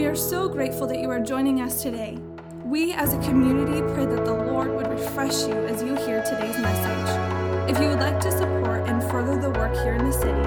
We 0.00 0.06
are 0.06 0.16
so 0.16 0.48
grateful 0.48 0.86
that 0.86 0.98
you 0.98 1.10
are 1.10 1.20
joining 1.20 1.60
us 1.60 1.82
today. 1.82 2.16
We 2.64 2.94
as 2.94 3.12
a 3.12 3.18
community 3.18 3.82
pray 3.92 4.06
that 4.06 4.24
the 4.24 4.32
Lord 4.32 4.74
would 4.74 4.86
refresh 4.86 5.46
you 5.46 5.52
as 5.66 5.82
you 5.82 5.94
hear 5.94 6.22
today's 6.22 6.56
message. 6.56 7.70
If 7.70 7.78
you 7.78 7.90
would 7.90 8.00
like 8.00 8.18
to 8.20 8.32
support 8.32 8.88
and 8.88 9.02
further 9.10 9.38
the 9.38 9.50
work 9.50 9.74
here 9.74 9.96
in 9.96 10.06
the 10.06 10.12
city, 10.12 10.40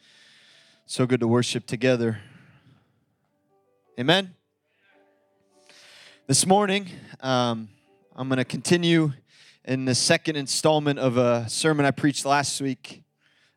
So 0.87 1.06
good 1.06 1.20
to 1.20 1.27
worship 1.27 1.65
together. 1.65 2.19
Amen. 3.98 4.34
This 6.27 6.47
morning, 6.47 6.91
um, 7.20 7.70
I'm 8.15 8.29
going 8.29 8.37
to 8.37 8.45
continue 8.45 9.15
in 9.65 9.87
the 9.87 9.95
second 9.95 10.37
installment 10.37 10.98
of 10.98 11.16
a 11.16 11.48
sermon 11.48 11.87
I 11.87 11.91
preached 11.91 12.27
last 12.27 12.60
week 12.60 13.02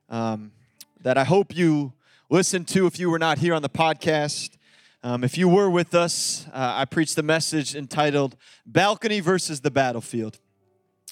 um, 0.08 0.54
that 1.02 1.18
I 1.18 1.26
hope 1.26 1.54
you 1.54 1.92
listened 2.30 2.70
to 2.70 2.88
if 2.88 2.98
you 2.98 3.10
were 3.10 3.20
not 3.20 3.40
here 3.40 3.54
on 3.54 3.62
the 3.62 3.70
podcast. 3.70 4.52
Um, 5.04 5.26
if 5.26 5.38
you 5.38 5.50
were 5.50 5.70
with 5.70 5.94
us, 5.94 6.48
uh, 6.54 6.76
I 6.78 6.86
preached 6.86 7.18
the 7.18 7.24
message 7.24 7.76
entitled 7.76 8.38
Balcony 8.66 9.20
versus 9.20 9.60
the 9.60 9.70
Battlefield. 9.70 10.40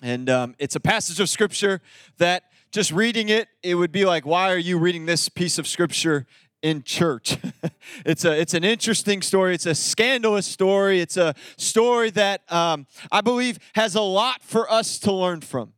And 0.01 0.29
um, 0.29 0.55
it's 0.59 0.77
a 0.77 0.79
passage 0.79 1.19
of 1.19 1.27
scripture 1.27 1.81
that 2.19 2.43
just 2.75 2.91
reading 2.91 3.29
it, 3.29 3.47
it 3.63 3.75
would 3.75 3.93
be 3.93 4.03
like, 4.03 4.25
why 4.25 4.51
are 4.51 4.57
you 4.57 4.77
reading 4.77 5.05
this 5.05 5.29
piece 5.29 5.57
of 5.57 5.65
scripture 5.65 6.27
in 6.61 6.83
church? 6.83 7.37
it's, 8.05 8.25
a, 8.25 8.37
it's 8.37 8.53
an 8.53 8.65
interesting 8.65 9.21
story. 9.21 9.55
It's 9.55 9.65
a 9.65 9.73
scandalous 9.73 10.45
story. 10.45 10.99
It's 10.99 11.15
a 11.15 11.35
story 11.55 12.09
that 12.09 12.41
um, 12.51 12.85
I 13.09 13.21
believe 13.21 13.59
has 13.75 13.95
a 13.95 14.01
lot 14.01 14.43
for 14.43 14.69
us 14.69 14.99
to 14.99 15.13
learn 15.13 15.39
from. 15.39 15.71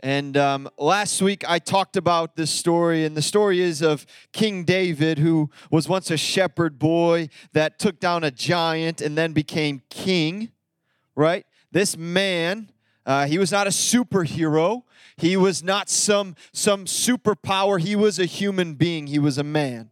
And 0.00 0.36
um, 0.36 0.68
last 0.76 1.22
week 1.22 1.48
I 1.48 1.60
talked 1.60 1.96
about 1.96 2.34
this 2.34 2.50
story, 2.50 3.04
and 3.04 3.16
the 3.16 3.22
story 3.22 3.60
is 3.60 3.80
of 3.80 4.04
King 4.32 4.64
David, 4.64 5.20
who 5.20 5.50
was 5.70 5.88
once 5.88 6.10
a 6.10 6.16
shepherd 6.16 6.80
boy 6.80 7.28
that 7.52 7.78
took 7.78 8.00
down 8.00 8.24
a 8.24 8.32
giant 8.32 9.00
and 9.00 9.16
then 9.16 9.32
became 9.32 9.82
king, 9.88 10.50
right? 11.14 11.46
This 11.70 11.96
man, 11.96 12.72
uh, 13.06 13.26
he 13.26 13.38
was 13.38 13.52
not 13.52 13.68
a 13.68 13.70
superhero. 13.70 14.82
He 15.18 15.36
was 15.36 15.62
not 15.62 15.90
some, 15.90 16.36
some 16.52 16.84
superpower. 16.84 17.80
He 17.80 17.96
was 17.96 18.18
a 18.18 18.24
human 18.24 18.74
being. 18.74 19.08
He 19.08 19.18
was 19.18 19.36
a 19.36 19.44
man. 19.44 19.90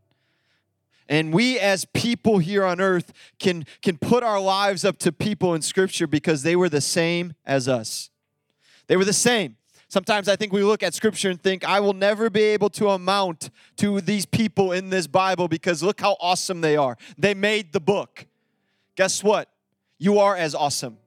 And 1.09 1.33
we 1.33 1.59
as 1.59 1.85
people 1.85 2.39
here 2.39 2.65
on 2.65 2.81
earth 2.81 3.13
can, 3.39 3.67
can 3.83 3.99
put 3.99 4.23
our 4.23 4.41
lives 4.41 4.85
up 4.85 4.99
to 4.99 5.13
people 5.13 5.55
in 5.55 5.63
Scripture 5.63 6.07
because 6.07 6.43
they 6.43 6.57
were 6.57 6.69
the 6.69 6.81
same 6.81 7.35
as 7.45 7.69
us. 7.69 8.11
They 8.87 8.97
were 8.97 9.05
the 9.05 9.13
same. 9.13 9.57
Sometimes 9.89 10.29
I 10.29 10.37
think 10.37 10.53
we 10.53 10.63
look 10.63 10.83
at 10.83 10.95
Scripture 10.95 11.31
and 11.31 11.41
think, 11.41 11.65
I 11.65 11.79
will 11.81 11.93
never 11.93 12.31
be 12.31 12.43
able 12.43 12.71
to 12.71 12.91
amount 12.91 13.51
to 13.77 14.01
these 14.01 14.27
people 14.27 14.73
in 14.73 14.91
this 14.91 15.07
Bible 15.07 15.49
because 15.49 15.83
look 15.83 16.01
how 16.01 16.17
awesome 16.21 16.61
they 16.61 16.77
are. 16.77 16.97
They 17.19 17.35
made 17.35 17.73
the 17.73 17.81
book. 17.81 18.27
Guess 18.97 19.23
what? 19.23 19.49
You 19.99 20.19
are 20.19 20.37
as 20.37 20.55
awesome. 20.55 20.99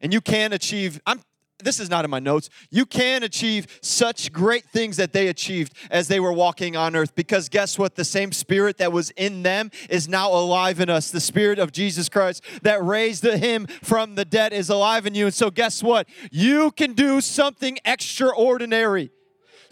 And 0.00 0.12
you 0.12 0.20
can 0.20 0.52
achieve, 0.52 1.00
I'm 1.06 1.20
this 1.64 1.80
is 1.80 1.90
not 1.90 2.04
in 2.04 2.10
my 2.10 2.18
notes. 2.18 2.50
You 2.70 2.86
can 2.86 3.22
achieve 3.22 3.66
such 3.82 4.32
great 4.32 4.64
things 4.64 4.96
that 4.96 5.12
they 5.12 5.28
achieved 5.28 5.74
as 5.90 6.08
they 6.08 6.20
were 6.20 6.32
walking 6.32 6.76
on 6.76 6.94
earth 6.96 7.14
because 7.14 7.48
guess 7.48 7.78
what? 7.78 7.94
The 7.94 8.04
same 8.04 8.32
spirit 8.32 8.78
that 8.78 8.92
was 8.92 9.10
in 9.10 9.42
them 9.42 9.70
is 9.88 10.08
now 10.08 10.30
alive 10.30 10.80
in 10.80 10.90
us. 10.90 11.10
The 11.10 11.20
spirit 11.20 11.58
of 11.58 11.72
Jesus 11.72 12.08
Christ 12.08 12.42
that 12.62 12.82
raised 12.84 13.24
him 13.24 13.66
from 13.82 14.14
the 14.14 14.24
dead 14.24 14.52
is 14.52 14.68
alive 14.68 15.06
in 15.06 15.14
you. 15.14 15.26
And 15.26 15.34
so, 15.34 15.50
guess 15.50 15.82
what? 15.82 16.08
You 16.30 16.70
can 16.72 16.92
do 16.92 17.20
something 17.20 17.78
extraordinary 17.84 19.10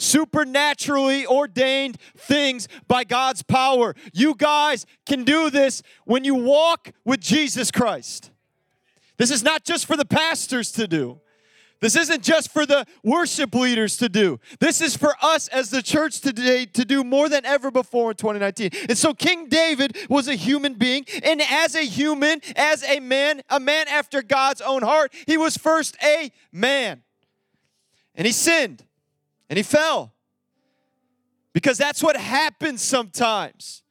supernaturally 0.01 1.27
ordained 1.27 1.99
things 2.17 2.69
by 2.89 3.05
God's 3.05 3.43
power. 3.43 3.95
You 4.13 4.35
guys 4.35 4.87
can 5.07 5.25
do 5.25 5.51
this 5.51 5.83
when 6.07 6.25
you 6.25 6.35
walk 6.35 6.93
with 7.05 7.21
Jesus 7.21 7.71
Christ. 7.71 8.31
This 9.19 9.31
is 9.31 9.43
not 9.43 9.65
just 9.65 9.85
for 9.85 9.97
the 9.97 10.07
pastors 10.07 10.73
to 10.73 10.89
do. 10.89 11.21
This 11.81 11.97
isn't 11.97 12.23
just 12.23 12.53
for 12.53 12.67
the 12.67 12.87
worship 13.03 13.55
leaders 13.55 13.97
to 13.99 14.09
do. 14.09 14.39
This 14.59 14.81
is 14.81 14.97
for 14.97 15.15
us 15.23 15.49
as 15.49 15.71
the 15.71 15.83
church 15.83 16.21
today 16.21 16.67
to 16.67 16.85
do 16.85 17.03
more 17.03 17.29
than 17.29 17.47
ever 17.47 17.71
before 17.71 18.11
in 18.11 18.17
2019. 18.17 18.71
And 18.89 18.99
so 18.99 19.15
King 19.15 19.49
David 19.49 19.97
was 20.09 20.29
a 20.29 20.35
human 20.35 20.75
being, 20.75 21.07
and 21.23 21.41
as 21.41 21.75
a 21.75 21.85
human, 21.85 22.41
as 22.55 22.85
a 22.85 23.01
man, 23.01 23.43
a 23.49 23.59
man 23.59 23.89
after 23.89 24.23
God's 24.23 24.61
own 24.61 24.83
heart, 24.83 25.13
he 25.27 25.39
was 25.39 25.57
first 25.57 25.97
a 26.03 26.31
man. 26.53 27.03
And 28.15 28.27
he 28.27 28.33
sinned, 28.33 28.85
and 29.49 29.57
he 29.57 29.63
fell. 29.63 30.13
Because 31.53 31.79
that's 31.79 32.03
what 32.03 32.17
happens 32.17 32.83
sometimes. 32.83 33.83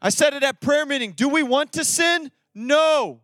I 0.00 0.08
said 0.08 0.34
it 0.34 0.42
at 0.42 0.60
prayer 0.60 0.84
meeting. 0.84 1.12
Do 1.12 1.28
we 1.28 1.42
want 1.42 1.72
to 1.74 1.84
sin? 1.84 2.30
No. 2.54 3.21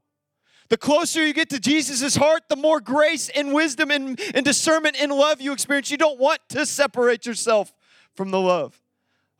The 0.68 0.76
closer 0.76 1.26
you 1.26 1.32
get 1.32 1.48
to 1.50 1.58
Jesus' 1.58 2.16
heart, 2.16 2.42
the 2.48 2.56
more 2.56 2.80
grace 2.80 3.30
and 3.30 3.54
wisdom 3.54 3.90
and, 3.90 4.20
and 4.34 4.44
discernment 4.44 4.96
and 5.00 5.10
love 5.10 5.40
you 5.40 5.52
experience. 5.52 5.90
You 5.90 5.96
don't 5.96 6.18
want 6.18 6.40
to 6.50 6.66
separate 6.66 7.24
yourself 7.24 7.72
from 8.14 8.30
the 8.30 8.40
love 8.40 8.80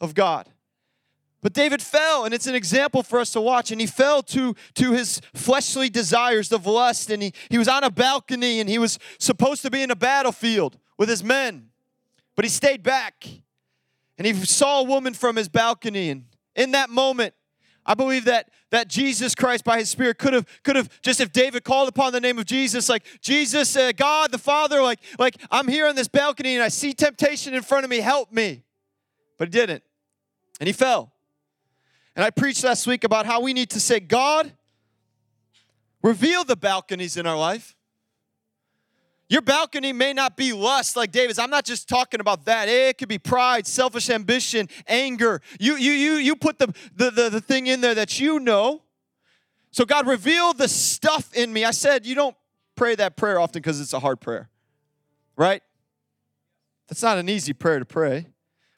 of 0.00 0.15
God. 0.15 0.49
But 1.41 1.53
David 1.53 1.83
fell, 1.83 2.25
and 2.25 2.34
it's 2.34 2.47
an 2.47 2.55
example 2.55 3.03
for 3.03 3.21
us 3.21 3.31
to 3.33 3.41
watch. 3.41 3.71
And 3.71 3.81
he 3.81 3.87
fell 3.87 4.22
to, 4.25 4.56
to 4.75 4.93
his 4.93 5.21
fleshly 5.34 5.89
desires 5.89 6.50
of 6.50 6.66
lust, 6.66 7.11
and 7.11 7.22
he, 7.22 7.33
he 7.49 7.59
was 7.59 7.69
on 7.69 7.84
a 7.84 7.91
balcony, 7.91 8.59
and 8.59 8.69
he 8.69 8.78
was 8.78 8.99
supposed 9.19 9.62
to 9.62 9.71
be 9.71 9.83
in 9.83 9.91
a 9.91 9.97
battlefield 9.97 10.78
with 10.97 11.09
his 11.09 11.22
men. 11.22 11.69
But 12.34 12.45
he 12.45 12.49
stayed 12.49 12.83
back, 12.83 13.27
and 14.16 14.27
he 14.27 14.33
saw 14.33 14.81
a 14.81 14.83
woman 14.83 15.15
from 15.15 15.37
his 15.37 15.49
balcony. 15.49 16.10
And 16.10 16.25
in 16.56 16.72
that 16.72 16.91
moment, 16.91 17.34
I 17.88 17.94
believe 17.94 18.26
that 18.26 18.50
that 18.71 18.88
Jesus 18.88 19.34
Christ 19.34 19.65
by 19.65 19.78
his 19.78 19.88
spirit 19.88 20.19
could 20.19 20.34
have 20.34 20.47
could 20.62 20.76
have 20.76 21.00
just 21.00 21.21
if 21.21 21.32
David 21.32 21.65
called 21.65 21.88
upon 21.88 22.12
the 22.12 22.21
name 22.21 22.38
of 22.38 22.44
Jesus 22.44 22.87
like 22.87 23.03
Jesus 23.22 23.75
uh, 23.75 23.93
God 23.97 24.31
the 24.31 24.38
Father 24.38 24.82
like 24.82 25.00
like 25.19 25.38
I'm 25.50 25.66
here 25.66 25.88
on 25.88 25.97
this 25.97 26.06
balcony 26.06 26.54
and 26.54 26.62
I 26.62 26.69
see 26.69 26.93
temptation 26.93 27.54
in 27.54 27.62
front 27.62 27.84
of 27.84 27.91
me 27.91 28.00
help 28.00 28.31
me. 28.31 28.62
But 29.38 29.48
he 29.48 29.53
didn't. 29.53 29.82
And 30.60 30.66
he 30.66 30.75
fell. 30.75 31.12
And 32.15 32.25
I 32.25 32.31
preached 32.31 32.62
last 32.62 32.87
week 32.87 33.04
about 33.04 33.25
how 33.25 33.41
we 33.41 33.54
need 33.54 33.71
to 33.71 33.81
say 33.81 34.00
God 34.00 34.53
reveal 36.03 36.44
the 36.44 36.56
balconies 36.56 37.16
in 37.16 37.27
our 37.27 37.38
life. 37.38 37.75
Your 39.28 39.43
balcony 39.43 39.93
may 39.93 40.15
not 40.15 40.37
be 40.37 40.53
lust 40.55 40.97
like 40.97 41.12
David's. 41.12 41.39
I'm 41.39 41.50
not 41.50 41.65
just 41.65 41.89
talking 41.89 42.21
about 42.21 42.47
that. 42.47 42.69
It 42.69 42.97
could 42.97 43.09
be 43.09 43.19
pride, 43.19 43.66
selfish 43.66 44.09
ambition, 44.09 44.69
anger. 44.87 45.43
You, 45.61 45.77
you, 45.77 45.93
you, 45.93 46.12
you 46.15 46.34
put 46.34 46.59
the, 46.59 46.75
the, 46.97 47.11
the, 47.11 47.28
the 47.28 47.41
thing 47.41 47.66
in 47.66 47.83
there 47.83 47.94
that 47.94 48.19
you 48.19 48.41
know. 48.41 48.83
So, 49.71 49.84
God, 49.84 50.06
reveal 50.06 50.55
the 50.55 50.66
stuff 50.66 51.34
in 51.34 51.53
me. 51.53 51.65
I 51.66 51.72
said 51.72 52.06
you 52.06 52.15
don't 52.15 52.37
pray 52.75 52.94
that 52.94 53.16
prayer 53.16 53.39
often 53.39 53.61
because 53.61 53.81
it's 53.81 53.93
a 53.93 54.00
hard 54.00 54.21
prayer, 54.21 54.49
right? 55.37 55.62
That's 56.89 57.03
not 57.03 57.19
an 57.19 57.28
easy 57.28 57.53
prayer 57.53 57.78
to 57.78 57.84
pray. 57.84 58.27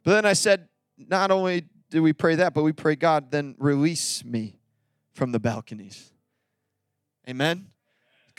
But 0.03 0.13
then 0.13 0.27
I 0.27 0.33
said, 0.33 0.69
not 0.99 1.31
only 1.31 1.65
do 1.91 2.03
we 2.03 2.13
pray 2.13 2.35
that, 2.37 2.55
but 2.55 2.65
we 2.65 2.73
pray, 2.73 2.97
God, 2.97 3.31
then 3.31 3.55
release 3.59 4.25
me 4.25 4.59
from 5.13 5.31
the 5.31 5.39
balconies. 5.39 6.13
Amen? 7.29 7.70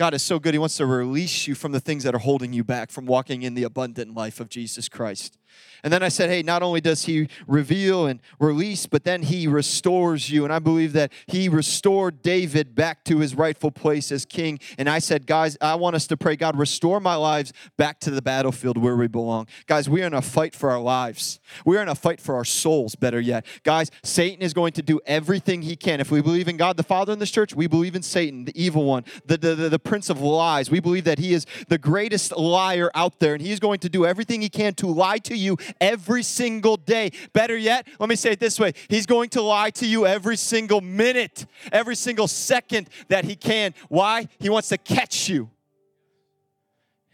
God 0.01 0.16
is 0.16 0.23
so 0.23 0.39
good. 0.39 0.56
He 0.56 0.57
wants 0.57 0.78
to 0.78 0.88
release 0.88 1.45
you 1.45 1.53
from 1.53 1.74
the 1.74 1.80
things 1.80 2.06
that 2.06 2.15
are 2.15 2.18
holding 2.18 2.53
you 2.53 2.63
back 2.63 2.89
from 2.89 3.06
walking 3.06 3.44
in 3.44 3.53
the 3.53 3.62
abundant 3.62 4.15
life 4.15 4.39
of 4.39 4.50
Jesus 4.50 4.89
Christ. 4.89 5.38
And 5.83 5.92
then 5.92 6.03
I 6.03 6.09
said, 6.09 6.30
hey, 6.30 6.44
not 6.44 6.62
only 6.62 6.80
does 6.80 7.06
he 7.06 7.27
reveal 7.48 8.06
and 8.06 8.19
release, 8.39 8.86
but 8.86 9.03
then 9.03 9.24
he 9.24 9.48
restores 9.48 10.30
you. 10.30 10.44
And 10.44 10.53
I 10.53 10.59
believe 10.59 10.94
that 10.94 11.12
he 11.25 11.50
restored 11.50 12.21
David 12.21 12.75
back 12.75 13.03
to 13.06 13.18
his 13.18 13.33
rightful 13.33 13.71
place 13.71 14.12
as 14.12 14.25
king. 14.25 14.59
And 14.77 14.88
I 14.88 15.00
said, 15.00 15.25
guys, 15.25 15.57
I 15.59 15.75
want 15.75 15.95
us 15.95 16.06
to 16.07 16.18
pray, 16.18 16.36
God, 16.36 16.57
restore 16.57 17.00
my 17.00 17.15
lives 17.15 17.51
back 17.77 18.00
to 18.01 18.12
the 18.12 18.21
battlefield 18.21 18.77
where 18.77 18.95
we 18.95 19.07
belong. 19.07 19.48
Guys, 19.65 19.89
we 19.89 20.03
are 20.03 20.07
in 20.07 20.13
a 20.13 20.21
fight 20.21 20.56
for 20.56 20.69
our 20.69 20.80
lives. 20.80 21.39
We 21.65 21.77
are 21.77 21.81
in 21.81 21.89
a 21.89 21.95
fight 21.95 22.21
for 22.21 22.36
our 22.36 22.45
souls, 22.45 22.95
better 22.95 23.19
yet. 23.19 23.45
Guys, 23.63 23.89
Satan 24.04 24.44
is 24.44 24.54
going 24.54 24.74
to 24.74 24.83
do 24.83 25.00
everything 25.07 25.63
he 25.63 25.75
can. 25.75 26.00
If 26.00 26.12
we 26.12 26.21
believe 26.21 26.47
in 26.47 26.57
God 26.57 26.77
the 26.77 26.83
Father 26.83 27.12
in 27.12 27.18
this 27.18 27.31
church, 27.31 27.56
we 27.56 27.65
believe 27.65 27.95
in 27.95 28.04
Satan, 28.04 28.45
the 28.45 28.62
evil 28.62 28.86
one, 28.86 29.04
the, 29.25 29.38
the, 29.38 29.56
the, 29.56 29.69
the 29.69 29.80
prince 29.80 30.12
of 30.12 30.21
lies. 30.21 30.69
We 30.69 30.80
believe 30.80 31.06
that 31.06 31.18
he 31.18 31.33
is 31.33 31.47
the 31.69 31.80
greatest 31.80 32.38
liar 32.38 32.92
out 32.94 33.19
there, 33.19 33.33
and 33.33 33.42
he's 33.42 33.59
going 33.59 33.80
to 33.80 33.89
do 33.89 34.06
everything 34.06 34.42
he 34.42 34.50
can 34.50 34.75
to 34.75 34.86
lie 34.86 35.18
to 35.19 35.36
you 35.36 35.41
every 35.80 36.24
single 36.24 36.78
day. 36.78 37.12
Better 37.34 37.58
yet, 37.58 37.88
let 38.00 38.10
me 38.10 38.16
say 38.16 38.32
it 38.32 38.40
this 38.40 38.60
way 38.60 38.74
He's 38.90 39.06
going 39.06 39.30
to 39.30 39.42
lie 39.42 39.70
to 39.72 39.88
you 39.88 40.06
every 40.06 40.38
single 40.38 40.82
minute, 40.82 41.46
every 41.72 41.96
single 41.96 42.28
second 42.28 42.90
that 43.08 43.26
He 43.26 43.36
can. 43.36 43.74
Why? 43.90 44.28
He 44.40 44.50
wants 44.50 44.70
to 44.70 44.78
catch 44.78 45.30
you. 45.30 45.50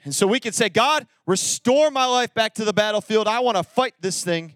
And 0.04 0.16
so 0.16 0.26
we 0.26 0.40
can 0.40 0.54
say, 0.54 0.70
God, 0.70 1.06
restore 1.26 1.92
my 1.92 2.06
life 2.06 2.34
back 2.34 2.54
to 2.56 2.66
the 2.66 2.72
battlefield. 2.72 3.28
I 3.28 3.42
want 3.42 3.58
to 3.58 3.64
fight 3.64 3.94
this 4.00 4.24
thing 4.24 4.56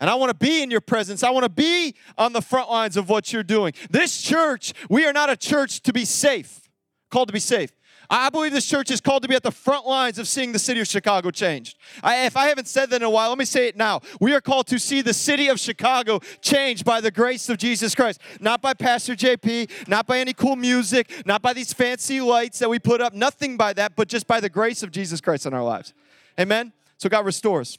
And 0.00 0.10
I 0.10 0.16
want 0.16 0.30
to 0.30 0.36
be 0.36 0.62
in 0.62 0.70
your 0.70 0.80
presence. 0.80 1.22
I 1.22 1.30
want 1.30 1.44
to 1.44 1.48
be 1.48 1.94
on 2.18 2.32
the 2.32 2.42
front 2.42 2.70
lines 2.70 2.96
of 2.96 3.08
what 3.08 3.32
you're 3.32 3.42
doing. 3.42 3.72
This 3.90 4.20
church, 4.20 4.72
we 4.90 5.06
are 5.06 5.12
not 5.12 5.30
a 5.30 5.36
church 5.36 5.80
to 5.82 5.92
be 5.92 6.04
safe, 6.04 6.68
called 7.10 7.28
to 7.28 7.32
be 7.32 7.40
safe. 7.40 7.70
I 8.10 8.30
believe 8.30 8.52
this 8.52 8.66
church 8.66 8.90
is 8.90 9.00
called 9.00 9.22
to 9.22 9.28
be 9.28 9.34
at 9.34 9.42
the 9.42 9.50
front 9.50 9.86
lines 9.86 10.18
of 10.18 10.28
seeing 10.28 10.52
the 10.52 10.58
city 10.58 10.80
of 10.80 10.86
Chicago 10.86 11.30
changed. 11.30 11.76
I, 12.02 12.26
if 12.26 12.36
I 12.36 12.48
haven't 12.48 12.68
said 12.68 12.90
that 12.90 12.96
in 12.96 13.02
a 13.02 13.10
while, 13.10 13.30
let 13.30 13.38
me 13.38 13.44
say 13.44 13.68
it 13.68 13.76
now. 13.76 14.00
We 14.20 14.34
are 14.34 14.40
called 14.40 14.66
to 14.68 14.78
see 14.78 15.02
the 15.02 15.14
city 15.14 15.48
of 15.48 15.58
Chicago 15.58 16.20
changed 16.40 16.84
by 16.84 17.00
the 17.00 17.10
grace 17.10 17.48
of 17.48 17.58
Jesus 17.58 17.94
Christ, 17.94 18.20
not 18.40 18.60
by 18.60 18.74
Pastor 18.74 19.14
JP, 19.14 19.88
not 19.88 20.06
by 20.06 20.18
any 20.18 20.32
cool 20.32 20.56
music, 20.56 21.10
not 21.26 21.42
by 21.42 21.52
these 21.52 21.72
fancy 21.72 22.20
lights 22.20 22.58
that 22.58 22.68
we 22.68 22.78
put 22.78 23.00
up, 23.00 23.14
nothing 23.14 23.56
by 23.56 23.72
that, 23.72 23.96
but 23.96 24.08
just 24.08 24.26
by 24.26 24.40
the 24.40 24.48
grace 24.48 24.82
of 24.82 24.90
Jesus 24.90 25.20
Christ 25.20 25.46
in 25.46 25.54
our 25.54 25.64
lives. 25.64 25.94
Amen? 26.38 26.72
So 26.98 27.08
God 27.08 27.24
restores. 27.24 27.78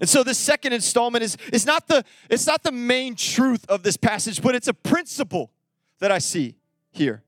And 0.00 0.08
so 0.08 0.22
this 0.22 0.38
second 0.38 0.72
installment 0.72 1.24
is, 1.24 1.36
is 1.52 1.66
not 1.66 1.88
the 1.88 2.04
it's 2.30 2.46
not 2.46 2.62
the 2.62 2.72
main 2.72 3.14
truth 3.14 3.64
of 3.68 3.82
this 3.82 3.96
passage, 3.96 4.40
but 4.40 4.54
it's 4.54 4.68
a 4.68 4.74
principle 4.74 5.50
that 5.98 6.12
I 6.12 6.18
see 6.18 6.56
here. 6.90 7.22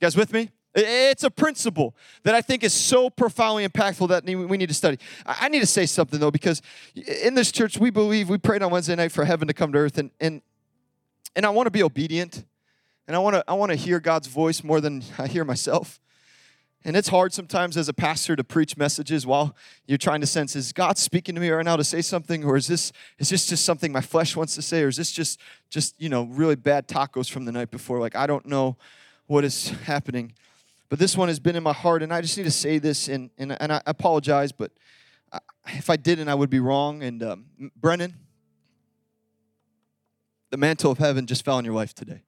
You 0.00 0.06
guys 0.06 0.16
with 0.16 0.32
me? 0.32 0.50
It's 0.86 1.24
a 1.24 1.30
principle 1.30 1.94
that 2.22 2.34
I 2.34 2.40
think 2.40 2.62
is 2.62 2.72
so 2.72 3.10
profoundly 3.10 3.66
impactful 3.66 4.08
that 4.08 4.24
we 4.24 4.56
need 4.56 4.68
to 4.68 4.74
study. 4.74 4.98
I 5.26 5.48
need 5.48 5.60
to 5.60 5.66
say 5.66 5.86
something 5.86 6.20
though, 6.20 6.30
because 6.30 6.62
in 6.94 7.34
this 7.34 7.50
church 7.50 7.78
we 7.78 7.90
believe 7.90 8.28
we 8.28 8.38
prayed 8.38 8.62
on 8.62 8.70
Wednesday 8.70 8.94
night 8.94 9.12
for 9.12 9.24
heaven 9.24 9.48
to 9.48 9.54
come 9.54 9.72
to 9.72 9.78
earth, 9.78 9.98
and 9.98 10.10
and 10.20 10.42
and 11.36 11.46
I 11.46 11.50
want 11.50 11.66
to 11.66 11.70
be 11.70 11.82
obedient, 11.82 12.44
and 13.06 13.16
I 13.16 13.18
want 13.18 13.36
to 13.36 13.44
I 13.48 13.54
want 13.54 13.70
to 13.70 13.76
hear 13.76 14.00
God's 14.00 14.28
voice 14.28 14.62
more 14.62 14.80
than 14.80 15.02
I 15.18 15.26
hear 15.26 15.44
myself. 15.44 16.00
And 16.84 16.96
it's 16.96 17.08
hard 17.08 17.32
sometimes 17.32 17.76
as 17.76 17.88
a 17.88 17.92
pastor 17.92 18.36
to 18.36 18.44
preach 18.44 18.76
messages 18.76 19.26
while 19.26 19.56
you're 19.86 19.98
trying 19.98 20.20
to 20.20 20.26
sense 20.26 20.54
is 20.54 20.72
God 20.72 20.96
speaking 20.96 21.34
to 21.34 21.40
me 21.40 21.50
right 21.50 21.64
now 21.64 21.76
to 21.76 21.84
say 21.84 22.00
something 22.02 22.44
or 22.44 22.56
is 22.56 22.68
this 22.68 22.92
is 23.18 23.30
this 23.30 23.46
just 23.46 23.64
something 23.64 23.90
my 23.90 24.00
flesh 24.00 24.36
wants 24.36 24.54
to 24.54 24.62
say 24.62 24.82
or 24.82 24.88
is 24.88 24.96
this 24.96 25.10
just 25.10 25.40
just 25.70 26.00
you 26.00 26.08
know 26.08 26.24
really 26.24 26.54
bad 26.54 26.86
tacos 26.86 27.28
from 27.28 27.44
the 27.46 27.52
night 27.52 27.70
before 27.70 27.98
like 27.98 28.14
I 28.14 28.26
don't 28.26 28.46
know 28.46 28.76
what 29.26 29.44
is 29.44 29.68
happening. 29.68 30.32
But 30.88 30.98
this 30.98 31.16
one 31.16 31.28
has 31.28 31.38
been 31.38 31.56
in 31.56 31.62
my 31.62 31.72
heart 31.72 32.02
and 32.02 32.12
I 32.12 32.20
just 32.20 32.36
need 32.36 32.44
to 32.44 32.50
say 32.50 32.78
this 32.78 33.08
and 33.08 33.30
and, 33.38 33.56
and 33.60 33.72
I 33.72 33.82
apologize 33.86 34.52
but 34.52 34.72
if 35.66 35.90
I 35.90 35.96
didn't 35.96 36.28
I 36.28 36.34
would 36.34 36.50
be 36.50 36.60
wrong 36.60 37.02
and 37.02 37.22
um, 37.22 37.44
Brennan 37.76 38.14
the 40.50 40.56
mantle 40.56 40.90
of 40.90 40.98
heaven 40.98 41.26
just 41.26 41.44
fell 41.44 41.56
on 41.56 41.64
your 41.64 41.74
life 41.74 41.94
today. 41.94 42.22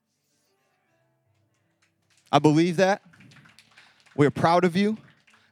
I 2.33 2.39
believe 2.39 2.77
that. 2.77 3.03
We're 4.17 4.31
proud 4.31 4.65
of 4.65 4.77
you. 4.77 4.99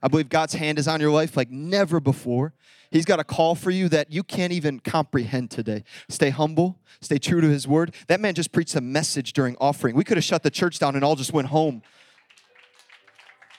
I 0.02 0.08
believe 0.08 0.28
God's 0.28 0.54
hand 0.54 0.78
is 0.78 0.86
on 0.86 1.00
your 1.00 1.10
life 1.10 1.36
like 1.36 1.50
never 1.50 2.00
before. 2.00 2.54
He's 2.90 3.04
got 3.04 3.20
a 3.20 3.24
call 3.24 3.54
for 3.54 3.70
you 3.70 3.88
that 3.88 4.12
you 4.12 4.22
can't 4.22 4.52
even 4.52 4.80
comprehend 4.80 5.50
today. 5.50 5.84
Stay 6.08 6.30
humble, 6.30 6.78
stay 7.00 7.18
true 7.18 7.40
to 7.40 7.48
His 7.48 7.66
word. 7.66 7.94
That 8.06 8.20
man 8.20 8.34
just 8.34 8.52
preached 8.52 8.74
a 8.76 8.80
message 8.80 9.32
during 9.32 9.56
offering. 9.60 9.94
We 9.96 10.04
could 10.04 10.16
have 10.16 10.24
shut 10.24 10.42
the 10.42 10.50
church 10.50 10.78
down 10.78 10.94
and 10.94 11.04
all 11.04 11.16
just 11.16 11.32
went 11.32 11.48
home. 11.48 11.82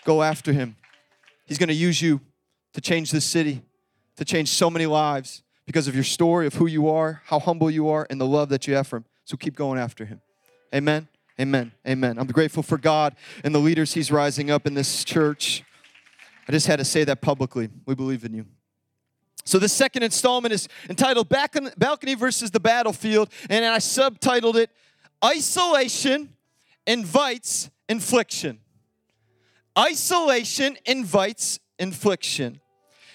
Go 0.06 0.22
after 0.24 0.54
Him. 0.54 0.76
He's 1.46 1.58
going 1.58 1.70
to 1.70 1.76
use 1.76 2.02
you 2.02 2.22
to 2.74 2.82
change 2.82 3.12
this 3.12 3.26
city, 3.26 3.62
to 4.18 4.26
change 4.26 4.50
so 4.50 4.70
many 4.70 4.86
lives 4.86 5.44
because 5.66 5.88
of 5.88 5.96
your 5.96 6.04
story 6.04 6.48
of 6.48 6.56
who 6.56 6.68
you 6.68 6.88
are, 6.88 7.22
how 7.26 7.40
humble 7.40 7.70
you 7.70 7.90
are, 7.90 8.08
and 8.10 8.20
the 8.20 8.26
love 8.26 8.50
that 8.50 8.68
you 8.68 8.76
have 8.76 8.88
for 8.88 8.98
Him. 8.98 9.06
So 9.26 9.38
keep 9.38 9.56
going 9.56 9.80
after 9.80 10.06
Him. 10.06 10.22
Amen. 10.74 11.08
Amen. 11.40 11.72
Amen. 11.88 12.18
I'm 12.18 12.28
grateful 12.28 12.64
for 12.64 12.78
God 12.78 13.16
and 13.44 13.56
the 13.56 13.60
leaders 13.60 13.94
He's 13.94 14.12
rising 14.12 14.52
up 14.52 14.68
in 14.68 14.74
this 14.74 15.04
church. 15.04 15.64
I 16.48 16.52
just 16.52 16.68
had 16.68 16.80
to 16.80 16.86
say 16.86 17.04
that 17.04 17.22
publicly. 17.22 17.70
We 17.86 17.96
believe 17.96 18.26
in 18.26 18.34
you. 18.34 18.46
So, 19.46 19.58
the 19.58 19.70
second 19.70 20.04
installment 20.04 20.54
is 20.54 20.68
entitled 20.90 21.30
Balcony 21.30 22.14
versus 22.16 22.52
the 22.52 22.60
Battlefield, 22.60 23.30
and 23.50 23.66
I 23.66 23.78
subtitled 23.78 24.56
it 24.56 24.70
Isolation 25.24 26.34
Invites 26.86 27.70
Infliction. 27.88 28.60
Isolation 29.80 30.78
invites 30.86 31.60
infliction. 31.78 32.60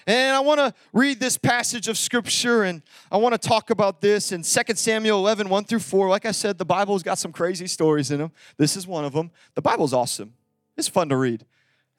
And 0.07 0.35
I 0.35 0.39
want 0.39 0.59
to 0.59 0.73
read 0.93 1.19
this 1.19 1.37
passage 1.37 1.87
of 1.87 1.97
scripture 1.97 2.63
and 2.63 2.81
I 3.11 3.17
want 3.17 3.39
to 3.39 3.47
talk 3.47 3.69
about 3.69 4.01
this 4.01 4.31
in 4.31 4.41
2 4.41 4.75
Samuel 4.75 5.19
11, 5.19 5.47
1 5.47 5.63
through 5.65 5.79
4. 5.79 6.09
Like 6.09 6.25
I 6.25 6.31
said, 6.31 6.57
the 6.57 6.65
Bible's 6.65 7.03
got 7.03 7.19
some 7.19 7.31
crazy 7.31 7.67
stories 7.67 8.09
in 8.09 8.17
them. 8.17 8.31
This 8.57 8.75
is 8.75 8.87
one 8.87 9.05
of 9.05 9.13
them. 9.13 9.29
The 9.53 9.61
Bible's 9.61 9.93
awesome, 9.93 10.33
it's 10.75 10.87
fun 10.87 11.09
to 11.09 11.17
read. 11.17 11.45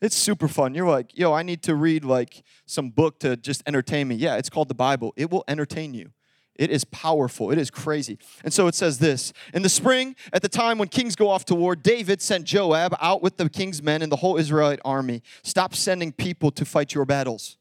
It's 0.00 0.16
super 0.16 0.48
fun. 0.48 0.74
You're 0.74 0.88
like, 0.88 1.16
yo, 1.16 1.32
I 1.32 1.42
need 1.42 1.62
to 1.62 1.74
read 1.74 2.04
like 2.04 2.42
some 2.66 2.90
book 2.90 3.20
to 3.20 3.36
just 3.36 3.62
entertain 3.66 4.08
me. 4.08 4.16
Yeah, 4.16 4.36
it's 4.36 4.50
called 4.50 4.68
the 4.68 4.74
Bible. 4.74 5.14
It 5.16 5.30
will 5.30 5.44
entertain 5.48 5.94
you. 5.94 6.10
It 6.58 6.70
is 6.70 6.84
powerful. 6.84 7.50
It 7.50 7.58
is 7.58 7.70
crazy. 7.70 8.18
And 8.42 8.52
so 8.52 8.66
it 8.66 8.74
says 8.74 8.98
this 8.98 9.32
In 9.52 9.62
the 9.62 9.68
spring, 9.68 10.16
at 10.32 10.42
the 10.42 10.48
time 10.48 10.78
when 10.78 10.88
kings 10.88 11.14
go 11.14 11.28
off 11.28 11.44
to 11.46 11.54
war, 11.54 11.76
David 11.76 12.22
sent 12.22 12.44
Joab 12.44 12.96
out 13.00 13.22
with 13.22 13.36
the 13.36 13.48
king's 13.48 13.82
men 13.82 14.02
and 14.02 14.10
the 14.10 14.16
whole 14.16 14.36
Israelite 14.36 14.80
army. 14.84 15.22
Stop 15.42 15.74
sending 15.74 16.12
people 16.12 16.50
to 16.52 16.64
fight 16.64 16.94
your 16.94 17.04
battles. 17.04 17.58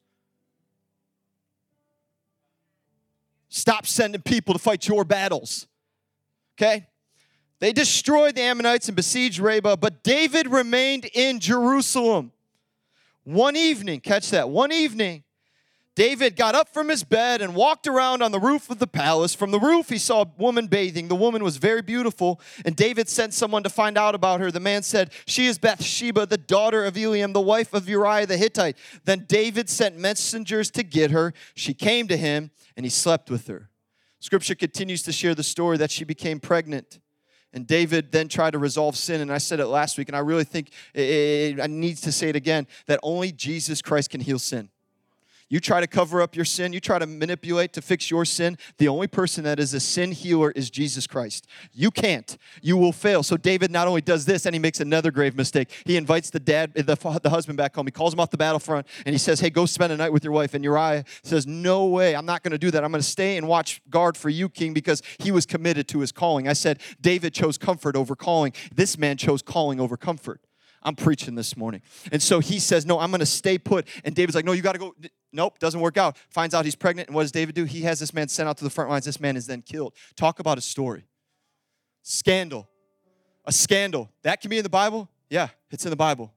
Stop 3.50 3.86
sending 3.86 4.22
people 4.22 4.54
to 4.54 4.60
fight 4.60 4.88
your 4.88 5.04
battles. 5.04 5.68
Okay? 6.58 6.88
They 7.60 7.74
destroyed 7.74 8.36
the 8.36 8.42
Ammonites 8.42 8.88
and 8.88 8.96
besieged 8.96 9.40
Rabbah, 9.40 9.78
but 9.78 10.04
David 10.04 10.48
remained 10.48 11.06
in 11.14 11.40
Jerusalem. 11.40 12.32
One 13.24 13.56
evening, 13.56 14.02
catch 14.02 14.30
that, 14.32 14.50
one 14.50 14.72
evening, 14.72 15.24
David 15.96 16.36
got 16.36 16.56
up 16.56 16.68
from 16.68 16.90
his 16.90 17.06
bed 17.06 17.42
and 17.42 17.56
walked 17.56 17.88
around 17.88 18.22
on 18.22 18.34
the 18.34 18.40
roof 18.40 18.70
of 18.70 18.80
the 18.80 18.88
palace. 18.88 19.34
From 19.34 19.52
the 19.52 19.60
roof, 19.60 19.88
he 19.88 19.98
saw 19.98 20.24
a 20.24 20.32
woman 20.38 20.68
bathing. 20.68 21.08
The 21.08 21.16
woman 21.16 21.42
was 21.42 21.56
very 21.56 21.82
beautiful, 21.82 22.42
and 22.66 22.76
David 22.76 23.08
sent 23.08 23.34
someone 23.34 23.64
to 23.64 23.70
find 23.70 23.98
out 23.98 24.14
about 24.14 24.42
her. 24.42 24.52
The 24.52 24.60
man 24.60 24.84
said, 24.84 25.12
She 25.26 25.48
is 25.48 25.58
Bathsheba, 25.58 26.26
the 26.26 26.38
daughter 26.38 26.84
of 26.84 26.96
Eliam, 26.96 27.32
the 27.32 27.40
wife 27.40 27.74
of 27.74 27.88
Uriah 27.88 28.26
the 28.26 28.36
Hittite. 28.36 28.78
Then 29.06 29.24
David 29.26 29.70
sent 29.70 29.98
messengers 29.98 30.70
to 30.72 30.84
get 30.84 31.12
her. 31.12 31.34
She 31.56 31.74
came 31.74 32.10
to 32.10 32.18
him, 32.18 32.52
and 32.76 32.86
he 32.86 32.90
slept 32.90 33.30
with 33.30 33.48
her. 33.48 33.70
Scripture 34.20 34.56
continues 34.56 35.02
to 35.04 35.14
share 35.14 35.34
the 35.34 35.44
story 35.44 35.78
that 35.78 35.92
she 35.92 36.04
became 36.04 36.42
pregnant. 36.42 37.00
And 37.54 37.66
David 37.66 38.12
then 38.12 38.28
tried 38.28 38.52
to 38.52 38.60
resolve 38.60 38.98
sin. 38.98 39.22
And 39.22 39.32
I 39.32 39.38
said 39.38 39.62
it 39.62 39.68
last 39.68 39.98
week, 39.98 40.10
and 40.10 40.16
I 40.16 40.20
really 40.20 40.44
think 40.44 40.72
it, 40.94 41.02
it, 41.02 41.62
I 41.62 41.68
need 41.68 41.96
to 41.98 42.12
say 42.12 42.28
it 42.28 42.36
again 42.36 42.68
that 42.88 43.00
only 43.02 43.32
Jesus 43.32 43.82
Christ 43.82 44.10
can 44.10 44.20
heal 44.20 44.40
sin. 44.40 44.70
You 45.48 45.60
try 45.60 45.80
to 45.80 45.88
cover 45.88 46.22
up 46.22 46.36
your 46.36 46.46
sin, 46.46 46.74
you 46.74 46.80
try 46.80 46.98
to 46.98 47.06
manipulate 47.06 47.72
to 47.74 47.82
fix 47.82 48.10
your 48.10 48.26
sin. 48.26 48.58
The 48.78 48.88
only 48.88 49.08
person 49.08 49.44
that 49.44 49.60
is 49.60 49.76
a 49.76 49.80
sin 49.80 50.12
healer 50.12 50.52
is 50.52 50.72
Jesus 50.72 51.06
Christ. 51.06 51.46
You 51.72 51.92
can't. 51.92 52.38
You 52.64 52.78
will 52.78 52.92
fail. 52.92 53.22
So 53.22 53.38
David 53.38 53.70
not 53.70 53.88
only 53.88 54.02
does 54.02 54.26
this, 54.26 54.48
and 54.48 54.56
he 54.56 54.60
makes 54.60 54.80
another 54.80 55.12
grave 55.12 55.36
mistake. 55.36 55.70
He 55.86 55.98
invites 55.98 56.32
the 56.32 56.40
dad, 56.40 56.74
the, 56.74 57.20
the 57.22 57.30
husband 57.30 57.58
back 57.58 57.76
home. 57.76 57.86
He 57.86 57.92
calls 57.92 58.14
him 58.14 58.20
off 58.20 58.32
the 58.32 58.38
battlefront 58.38 58.88
and 59.06 59.14
he 59.14 59.20
says, 59.20 59.40
Hey, 59.40 59.52
go 59.52 59.66
spend 59.66 59.94
a 59.94 59.98
night 59.98 60.12
with 60.12 60.24
your 60.24 60.34
wife. 60.34 60.56
And 60.56 60.64
Uriah 60.64 61.06
says, 61.22 61.46
No 61.46 61.86
way, 61.86 62.16
I'm 62.16 62.26
not 62.26 62.42
going 62.42 62.52
to 62.52 62.58
do 62.58 62.72
that. 62.72 62.84
I'm 62.84 62.92
going 62.92 63.02
to 63.02 63.08
stay 63.08 63.38
and 63.38 63.48
watch 63.48 63.82
guard 63.90 64.18
for 64.18 64.30
you, 64.30 64.50
king, 64.50 64.74
because 64.74 65.04
he 65.20 65.32
was 65.32 65.46
committed 65.46 65.88
to 65.90 66.00
his 66.00 66.12
calling. 66.12 66.48
I 66.48 66.54
said, 66.54 66.80
David 67.00 67.34
chose 67.34 67.58
comfort 67.58 67.96
over 67.96 68.16
calling. 68.16 68.54
This 68.74 68.98
man 68.98 69.18
chose 69.18 69.42
calling 69.42 69.80
over 69.80 69.96
comfort. 69.96 70.42
I'm 70.86 70.96
preaching 70.96 71.34
this 71.34 71.58
morning. 71.58 71.82
And 72.12 72.22
so 72.22 72.40
he 72.40 72.60
says, 72.60 72.86
No, 72.86 73.00
I'm 73.00 73.10
going 73.10 73.20
to 73.20 73.26
stay 73.26 73.58
put. 73.58 73.88
And 74.06 74.14
David's 74.14 74.36
like, 74.36 74.46
No, 74.46 74.52
you 74.52 74.62
got 74.62 74.74
to 74.74 74.80
go. 74.80 74.96
Nope, 75.34 75.58
doesn't 75.60 75.82
work 75.82 75.98
out. 75.98 76.16
Finds 76.30 76.54
out 76.54 76.64
he's 76.64 76.76
pregnant. 76.76 77.10
And 77.10 77.16
what 77.16 77.24
does 77.24 77.32
David 77.32 77.56
do? 77.56 77.66
He 77.66 77.82
has 77.82 78.00
this 78.00 78.14
man 78.14 78.28
sent 78.30 78.48
out 78.48 78.58
to 78.60 78.64
the 78.64 78.70
front 78.70 78.90
lines. 78.90 79.04
This 79.04 79.20
man 79.20 79.36
is 79.36 79.48
then 79.48 79.64
killed. 79.64 79.96
Talk 80.16 80.40
about 80.40 80.58
a 80.60 80.62
story. 80.62 81.06
Scandal. 82.04 82.70
A 83.46 83.52
scandal. 83.52 84.10
That 84.22 84.40
can 84.40 84.50
be 84.50 84.58
in 84.58 84.64
the 84.64 84.70
Bible? 84.70 85.10
Yeah, 85.30 85.50
it's 85.72 85.86
in 85.86 85.90
the 85.90 85.98
Bible. 85.98 86.32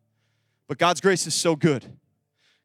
But 0.66 0.78
God's 0.78 1.00
grace 1.00 1.26
is 1.26 1.34
so 1.34 1.54
good. 1.54 1.84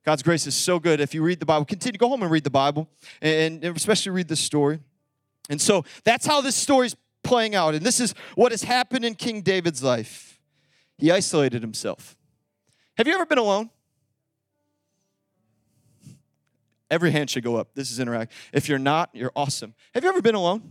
God's 0.05 0.23
grace 0.23 0.47
is 0.47 0.55
so 0.55 0.79
good. 0.79 0.99
If 0.99 1.13
you 1.13 1.21
read 1.21 1.39
the 1.39 1.45
Bible, 1.45 1.65
continue, 1.65 1.97
go 1.97 2.09
home 2.09 2.23
and 2.23 2.31
read 2.31 2.43
the 2.43 2.49
Bible, 2.49 2.89
and 3.21 3.63
especially 3.63 4.11
read 4.11 4.27
this 4.27 4.39
story. 4.39 4.79
And 5.49 5.61
so 5.61 5.85
that's 6.03 6.25
how 6.25 6.41
this 6.41 6.55
story's 6.55 6.95
playing 7.23 7.55
out. 7.55 7.73
And 7.73 7.85
this 7.85 7.99
is 7.99 8.13
what 8.35 8.51
has 8.51 8.63
happened 8.63 9.05
in 9.05 9.15
King 9.15 9.41
David's 9.41 9.83
life 9.83 10.32
he 11.03 11.11
isolated 11.11 11.61
himself. 11.61 12.15
Have 12.95 13.07
you 13.07 13.13
ever 13.13 13.25
been 13.25 13.37
alone? 13.37 13.69
Every 16.89 17.11
hand 17.11 17.29
should 17.29 17.43
go 17.43 17.57
up. 17.57 17.75
This 17.75 17.91
is 17.91 17.99
interact. 17.99 18.31
If 18.53 18.69
you're 18.69 18.79
not, 18.79 19.09
you're 19.11 19.33
awesome. 19.35 19.73
Have 19.93 20.05
you 20.05 20.09
ever 20.09 20.21
been 20.21 20.33
alone? 20.33 20.63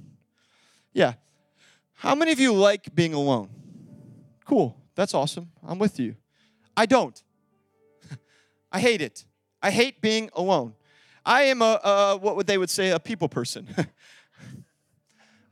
Yeah. 0.95 1.13
How 1.93 2.15
many 2.15 2.33
of 2.33 2.41
you 2.41 2.55
like 2.55 2.95
being 2.95 3.13
alone? 3.13 3.51
Cool. 4.47 4.75
That's 4.95 5.13
awesome. 5.13 5.51
I'm 5.63 5.79
with 5.79 6.01
you. 6.01 6.17
I 6.79 6.87
don't. 6.87 7.23
I 8.73 8.81
hate 8.81 9.03
it. 9.03 9.27
I 9.61 9.71
hate 9.71 10.01
being 10.01 10.31
alone. 10.33 10.73
I 11.27 11.43
am 11.43 11.61
a, 11.61 11.79
a 11.85 12.17
what 12.17 12.37
would 12.37 12.47
they 12.47 12.57
would 12.57 12.71
say 12.71 12.89
a 12.93 12.99
people 12.99 13.29
person. 13.29 13.69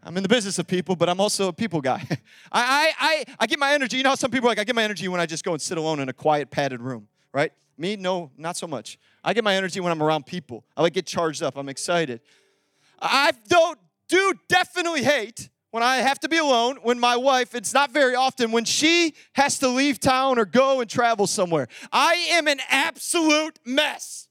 I'm 0.02 0.16
in 0.16 0.22
the 0.22 0.28
business 0.28 0.58
of 0.58 0.66
people, 0.66 0.96
but 0.96 1.08
I'm 1.08 1.20
also 1.20 1.48
a 1.48 1.52
people 1.52 1.80
guy. 1.80 2.02
I, 2.10 2.14
I, 2.52 2.92
I, 2.98 3.24
I 3.40 3.46
get 3.46 3.58
my 3.58 3.72
energy. 3.72 3.98
You 3.98 4.02
know 4.02 4.10
how 4.10 4.14
some 4.14 4.30
people 4.30 4.48
are 4.48 4.52
like, 4.52 4.58
I 4.58 4.64
get 4.64 4.74
my 4.74 4.82
energy 4.82 5.08
when 5.08 5.20
I 5.20 5.26
just 5.26 5.44
go 5.44 5.52
and 5.52 5.60
sit 5.60 5.76
alone 5.76 6.00
in 6.00 6.08
a 6.08 6.12
quiet, 6.12 6.50
padded 6.50 6.80
room, 6.80 7.08
right? 7.32 7.52
Me, 7.76 7.96
no, 7.96 8.30
not 8.36 8.56
so 8.56 8.66
much. 8.66 8.98
I 9.22 9.34
get 9.34 9.44
my 9.44 9.54
energy 9.54 9.80
when 9.80 9.92
I'm 9.92 10.02
around 10.02 10.26
people. 10.26 10.64
I 10.76 10.82
like 10.82 10.94
get 10.94 11.06
charged 11.06 11.42
up. 11.42 11.56
I'm 11.56 11.68
excited. 11.68 12.20
I 13.00 13.32
don't 13.48 13.78
do 14.08 14.34
definitely 14.48 15.02
hate 15.02 15.48
when 15.70 15.82
I 15.82 15.98
have 15.98 16.18
to 16.20 16.28
be 16.28 16.38
alone, 16.38 16.78
when 16.82 16.98
my 16.98 17.16
wife, 17.16 17.54
it's 17.54 17.72
not 17.72 17.92
very 17.92 18.14
often, 18.14 18.50
when 18.50 18.64
she 18.64 19.14
has 19.34 19.58
to 19.60 19.68
leave 19.68 20.00
town 20.00 20.38
or 20.38 20.44
go 20.44 20.80
and 20.80 20.90
travel 20.90 21.26
somewhere. 21.26 21.68
I 21.92 22.14
am 22.32 22.48
an 22.48 22.58
absolute 22.68 23.58
mess. 23.64 24.26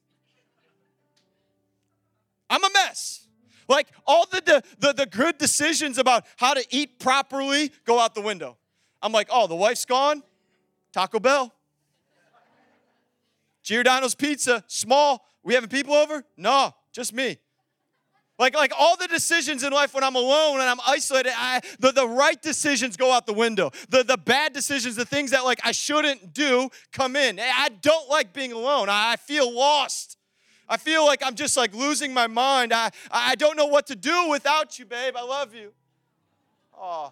I'm 2.50 2.64
a 2.64 2.70
mess. 2.74 3.26
Like 3.70 3.88
all 4.08 4.26
the, 4.32 4.64
the, 4.80 4.94
the, 4.94 5.06
good 5.06 5.38
decisions 5.38 6.00
about 6.00 6.26
how 6.38 6.56
to 6.56 6.66
eat 6.72 7.00
properly 7.00 7.72
go 7.86 8.00
out 8.00 8.16
the 8.16 8.22
window. 8.22 8.58
I'm 9.00 9.12
like, 9.12 9.28
oh, 9.32 9.46
the 9.46 9.56
wife's 9.56 9.86
gone? 9.86 10.24
Taco 10.92 11.20
Bell. 11.20 11.54
Giordano's 13.62 14.16
Pizza, 14.16 14.64
small. 14.66 15.24
We 15.44 15.54
having 15.54 15.70
people 15.70 15.94
over? 15.94 16.26
No, 16.36 16.74
just 16.92 17.14
me. 17.14 17.38
Like, 18.40 18.56
like 18.56 18.72
all 18.78 18.98
the 18.98 19.08
decisions 19.08 19.64
in 19.64 19.72
life 19.72 19.94
when 19.94 20.04
I'm 20.04 20.16
alone 20.16 20.62
and 20.62 20.70
I'm 20.70 20.80
isolated, 20.88 21.34
I, 21.36 21.62
the, 21.80 21.92
the 21.92 22.08
right 22.08 22.42
decisions 22.42 22.98
go 22.98 23.12
out 23.12 23.28
the 23.28 23.34
window. 23.34 23.70
The, 23.90 24.04
the 24.04 24.18
bad 24.18 24.54
decisions, 24.54 24.96
the 24.96 25.06
things 25.06 25.32
that 25.32 25.44
like 25.44 25.60
I 25.64 25.74
shouldn't 25.74 26.34
do 26.34 26.70
come 26.92 27.16
in. 27.16 27.40
I 27.40 27.70
don't 27.82 28.10
like 28.10 28.34
being 28.34 28.54
alone. 28.54 28.88
I 28.90 29.18
feel 29.18 29.54
lost. 29.54 30.18
I 30.70 30.78
feel 30.78 31.06
like 31.06 31.22
I'm 31.26 31.36
just 31.36 31.58
like 31.58 31.74
losing 31.74 32.14
my 32.14 32.28
mind. 32.28 32.72
I, 32.72 32.92
I 33.10 33.36
don't 33.36 33.58
know 33.58 33.66
what 33.66 33.88
to 33.88 33.96
do 33.96 34.30
without 34.30 34.78
you, 34.78 34.86
babe. 34.86 35.16
I 35.18 35.24
love 35.24 35.56
you. 35.56 35.72
Oh. 36.78 37.12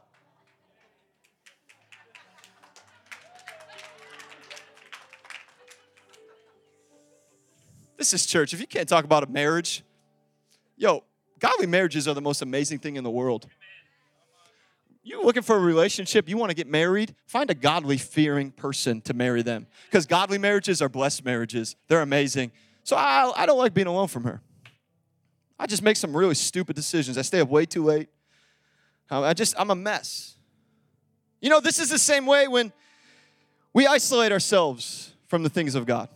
This 7.98 8.14
is 8.14 8.28
church. 8.28 8.54
If 8.54 8.60
you 8.60 8.68
can't 8.68 8.88
talk 8.88 9.06
about 9.06 9.24
a 9.24 9.28
marriage, 9.28 9.84
yo, 10.78 11.04
godly 11.40 11.66
marriages 11.66 12.08
are 12.08 12.14
the 12.14 12.22
most 12.22 12.44
amazing 12.44 12.78
thing 12.78 12.96
in 12.96 13.04
the 13.04 13.10
world. 13.10 13.48
You're 15.02 15.24
looking 15.24 15.42
for 15.42 15.56
a 15.56 15.60
relationship, 15.60 16.30
you 16.30 16.38
want 16.38 16.50
to 16.50 16.56
get 16.56 16.68
married, 16.68 17.16
find 17.26 17.50
a 17.50 17.56
godly 17.56 17.98
fearing 17.98 18.52
person 18.52 19.02
to 19.02 19.14
marry 19.14 19.42
them. 19.42 19.66
Because 19.86 20.06
godly 20.06 20.38
marriages 20.38 20.82
are 20.82 20.90
blessed 20.90 21.26
marriages. 21.26 21.76
They're 21.88 22.02
amazing. 22.02 22.52
So 22.88 22.96
I, 22.96 23.34
I 23.36 23.46
don't 23.46 23.58
like 23.58 23.74
being 23.74 23.88
alone 23.88 24.08
from 24.08 24.24
her. 24.24 24.40
I 25.60 25.68
just 25.68 25.84
make 25.84 25.98
some 25.98 26.16
really 26.16 26.36
stupid 26.36 26.78
decisions. 26.78 27.18
I 27.18 27.22
stay 27.22 27.42
up 27.42 27.50
way 27.50 27.66
too 27.66 27.84
late. 27.84 28.08
I 29.12 29.34
just, 29.34 29.56
I'm 29.60 29.72
a 29.72 29.76
mess. 29.76 30.38
You 31.42 31.50
know, 31.50 31.60
this 31.60 31.80
is 31.80 31.90
the 31.90 32.00
same 32.00 32.26
way 32.26 32.48
when 32.48 32.72
we 33.74 33.88
isolate 33.88 34.32
ourselves 34.32 35.14
from 35.28 35.44
the 35.44 35.50
things 35.50 35.76
of 35.76 35.86
God. 35.86 36.08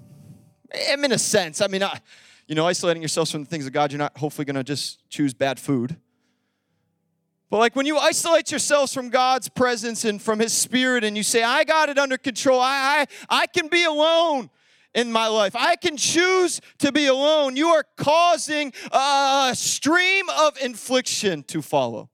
I'm 0.89 1.03
in 1.03 1.11
a 1.11 1.17
sense. 1.17 1.59
I 1.59 1.67
mean, 1.67 1.83
I, 1.83 1.99
you 2.47 2.55
know, 2.55 2.65
isolating 2.65 3.01
yourselves 3.01 3.29
from 3.31 3.43
the 3.43 3.49
things 3.49 3.67
of 3.67 3.73
God, 3.73 3.91
you're 3.91 3.99
not 3.99 4.17
hopefully 4.17 4.45
going 4.45 4.55
to 4.55 4.63
just 4.63 5.09
choose 5.09 5.33
bad 5.33 5.59
food. 5.59 5.97
But 7.49 7.57
like 7.57 7.75
when 7.75 7.85
you 7.85 7.97
isolate 7.97 8.49
yourselves 8.49 8.93
from 8.93 9.09
God's 9.09 9.49
presence 9.49 10.05
and 10.05 10.21
from 10.21 10.39
His 10.39 10.53
Spirit, 10.53 11.03
and 11.03 11.17
you 11.17 11.23
say, 11.23 11.43
"I 11.43 11.65
got 11.65 11.89
it 11.89 11.99
under 11.99 12.17
control. 12.17 12.61
I, 12.61 13.05
I, 13.29 13.41
I 13.41 13.47
can 13.47 13.67
be 13.67 13.83
alone." 13.83 14.49
In 14.93 15.11
my 15.11 15.27
life. 15.27 15.55
I 15.55 15.75
can 15.75 15.97
choose 15.97 16.61
to 16.79 16.91
be 16.91 17.07
alone. 17.07 17.55
You 17.55 17.69
are 17.69 17.85
causing 17.97 18.73
a 18.91 19.51
stream 19.53 20.25
of 20.29 20.57
infliction 20.61 21.43
to 21.43 21.61
follow. 21.61 22.09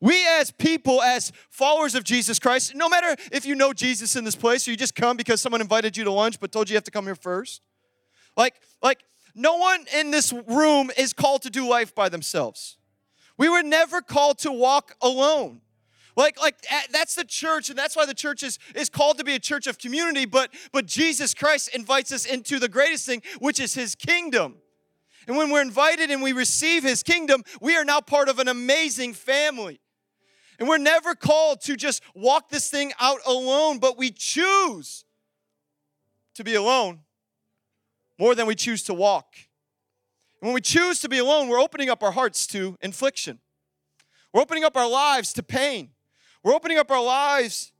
We, 0.00 0.26
as 0.26 0.50
people, 0.50 1.00
as 1.00 1.32
followers 1.50 1.94
of 1.94 2.04
Jesus 2.04 2.38
Christ, 2.38 2.74
no 2.74 2.88
matter 2.88 3.16
if 3.32 3.46
you 3.46 3.54
know 3.54 3.72
Jesus 3.72 4.16
in 4.16 4.24
this 4.24 4.36
place 4.36 4.66
or 4.68 4.72
you 4.72 4.76
just 4.76 4.94
come 4.94 5.16
because 5.16 5.40
someone 5.40 5.60
invited 5.60 5.96
you 5.96 6.04
to 6.04 6.12
lunch 6.12 6.38
but 6.40 6.52
told 6.52 6.68
you 6.68 6.74
you 6.74 6.76
have 6.76 6.84
to 6.84 6.90
come 6.90 7.06
here 7.06 7.14
first, 7.14 7.62
like, 8.36 8.54
like 8.82 9.04
no 9.34 9.56
one 9.56 9.86
in 9.96 10.10
this 10.10 10.32
room 10.46 10.90
is 10.96 11.12
called 11.12 11.42
to 11.42 11.50
do 11.50 11.68
life 11.68 11.94
by 11.94 12.08
themselves. 12.08 12.76
We 13.36 13.48
were 13.48 13.62
never 13.62 14.00
called 14.00 14.38
to 14.40 14.52
walk 14.52 14.94
alone. 15.00 15.60
Like, 16.16 16.40
like 16.40 16.56
that's 16.90 17.14
the 17.14 17.24
church, 17.24 17.70
and 17.70 17.78
that's 17.78 17.96
why 17.96 18.06
the 18.06 18.14
church 18.14 18.42
is, 18.42 18.58
is 18.74 18.88
called 18.88 19.18
to 19.18 19.24
be 19.24 19.34
a 19.34 19.38
church 19.38 19.66
of 19.66 19.78
community, 19.78 20.26
but, 20.26 20.52
but 20.72 20.86
Jesus 20.86 21.34
Christ 21.34 21.74
invites 21.74 22.12
us 22.12 22.24
into 22.24 22.58
the 22.58 22.68
greatest 22.68 23.06
thing, 23.06 23.22
which 23.40 23.58
is 23.58 23.74
his 23.74 23.94
kingdom. 23.94 24.56
And 25.26 25.36
when 25.36 25.50
we're 25.50 25.62
invited 25.62 26.10
and 26.10 26.22
we 26.22 26.32
receive 26.32 26.82
his 26.82 27.02
kingdom, 27.02 27.42
we 27.60 27.76
are 27.76 27.84
now 27.84 28.00
part 28.00 28.28
of 28.28 28.38
an 28.38 28.48
amazing 28.48 29.14
family. 29.14 29.80
And 30.58 30.68
we're 30.68 30.78
never 30.78 31.14
called 31.14 31.60
to 31.62 31.76
just 31.76 32.02
walk 32.14 32.48
this 32.50 32.70
thing 32.70 32.92
out 33.00 33.20
alone, 33.26 33.78
but 33.78 33.98
we 33.98 34.10
choose 34.10 35.04
to 36.34 36.44
be 36.44 36.54
alone 36.54 37.00
more 38.18 38.34
than 38.34 38.46
we 38.46 38.54
choose 38.54 38.82
to 38.84 38.94
walk. 38.94 39.26
And 40.40 40.48
when 40.48 40.54
we 40.54 40.60
choose 40.60 41.00
to 41.00 41.08
be 41.08 41.18
alone, 41.18 41.48
we're 41.48 41.60
opening 41.60 41.90
up 41.90 42.02
our 42.02 42.12
hearts 42.12 42.46
to 42.48 42.76
infliction. 42.80 43.40
We're 44.32 44.42
opening 44.42 44.64
up 44.64 44.76
our 44.76 44.88
lives 44.88 45.32
to 45.34 45.42
pain. 45.42 45.90
We're 46.44 46.54
opening 46.54 46.78
up 46.78 46.90
our 46.90 47.02
lives 47.02 47.72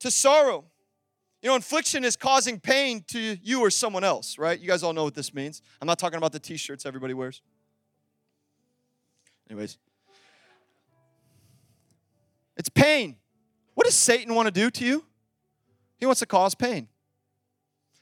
to 0.00 0.10
sorrow. 0.10 0.66
You 1.42 1.48
know, 1.48 1.56
infliction 1.56 2.04
is 2.04 2.14
causing 2.14 2.60
pain 2.60 3.02
to 3.08 3.18
you 3.18 3.60
or 3.60 3.70
someone 3.70 4.04
else, 4.04 4.38
right? 4.38 4.60
You 4.60 4.68
guys 4.68 4.82
all 4.82 4.92
know 4.92 5.04
what 5.04 5.14
this 5.14 5.32
means. 5.32 5.62
I'm 5.80 5.86
not 5.86 5.98
talking 5.98 6.18
about 6.18 6.32
the 6.32 6.38
t 6.38 6.58
shirts 6.58 6.84
everybody 6.84 7.14
wears. 7.14 7.40
Anyways, 9.48 9.78
it's 12.56 12.68
pain. 12.68 13.16
What 13.74 13.84
does 13.84 13.94
Satan 13.94 14.34
want 14.34 14.46
to 14.46 14.52
do 14.52 14.70
to 14.70 14.84
you? 14.84 15.04
He 15.96 16.04
wants 16.04 16.20
to 16.20 16.26
cause 16.26 16.54
pain. 16.54 16.88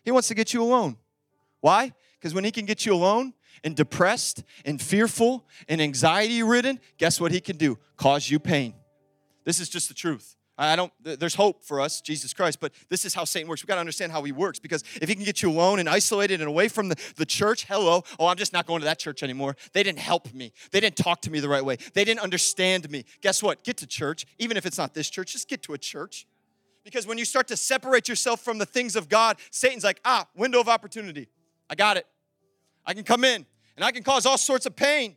He 0.02 0.10
wants 0.10 0.28
to 0.28 0.34
get 0.34 0.52
you 0.52 0.62
alone. 0.62 0.96
Why? 1.60 1.92
Because 2.18 2.34
when 2.34 2.44
he 2.44 2.50
can 2.50 2.64
get 2.64 2.84
you 2.84 2.94
alone 2.94 3.32
and 3.62 3.76
depressed 3.76 4.42
and 4.64 4.80
fearful 4.80 5.46
and 5.68 5.80
anxiety 5.80 6.42
ridden, 6.42 6.80
guess 6.98 7.20
what 7.20 7.30
he 7.30 7.40
can 7.40 7.56
do? 7.56 7.78
Cause 7.96 8.28
you 8.28 8.40
pain. 8.40 8.74
This 9.44 9.60
is 9.60 9.68
just 9.68 9.88
the 9.88 9.94
truth. 9.94 10.36
I 10.56 10.76
don't, 10.76 10.92
there's 11.02 11.34
hope 11.34 11.64
for 11.64 11.80
us, 11.80 12.00
Jesus 12.00 12.32
Christ, 12.32 12.60
but 12.60 12.72
this 12.88 13.04
is 13.04 13.12
how 13.12 13.24
Satan 13.24 13.48
works. 13.48 13.62
We've 13.62 13.68
got 13.68 13.74
to 13.74 13.80
understand 13.80 14.12
how 14.12 14.22
he 14.22 14.30
works 14.30 14.60
because 14.60 14.84
if 15.02 15.08
he 15.08 15.16
can 15.16 15.24
get 15.24 15.42
you 15.42 15.50
alone 15.50 15.80
and 15.80 15.88
isolated 15.88 16.40
and 16.40 16.48
away 16.48 16.68
from 16.68 16.88
the, 16.88 16.96
the 17.16 17.26
church, 17.26 17.64
hello, 17.64 18.04
oh, 18.20 18.28
I'm 18.28 18.36
just 18.36 18.52
not 18.52 18.64
going 18.64 18.80
to 18.80 18.84
that 18.84 19.00
church 19.00 19.24
anymore. 19.24 19.56
They 19.72 19.82
didn't 19.82 19.98
help 19.98 20.32
me. 20.32 20.52
They 20.70 20.78
didn't 20.78 20.96
talk 20.96 21.22
to 21.22 21.30
me 21.30 21.40
the 21.40 21.48
right 21.48 21.64
way. 21.64 21.78
They 21.94 22.04
didn't 22.04 22.20
understand 22.20 22.88
me. 22.88 23.04
Guess 23.20 23.42
what? 23.42 23.64
Get 23.64 23.78
to 23.78 23.86
church. 23.86 24.26
Even 24.38 24.56
if 24.56 24.64
it's 24.64 24.78
not 24.78 24.94
this 24.94 25.10
church, 25.10 25.32
just 25.32 25.48
get 25.48 25.60
to 25.64 25.74
a 25.74 25.78
church. 25.78 26.24
Because 26.84 27.04
when 27.04 27.18
you 27.18 27.24
start 27.24 27.48
to 27.48 27.56
separate 27.56 28.08
yourself 28.08 28.40
from 28.40 28.58
the 28.58 28.66
things 28.66 28.94
of 28.94 29.08
God, 29.08 29.38
Satan's 29.50 29.82
like, 29.82 30.00
ah, 30.04 30.28
window 30.36 30.60
of 30.60 30.68
opportunity. 30.68 31.28
I 31.68 31.74
got 31.74 31.96
it. 31.96 32.06
I 32.86 32.94
can 32.94 33.02
come 33.02 33.24
in 33.24 33.44
and 33.74 33.84
I 33.84 33.90
can 33.90 34.04
cause 34.04 34.24
all 34.24 34.38
sorts 34.38 34.66
of 34.66 34.76
pain. 34.76 35.16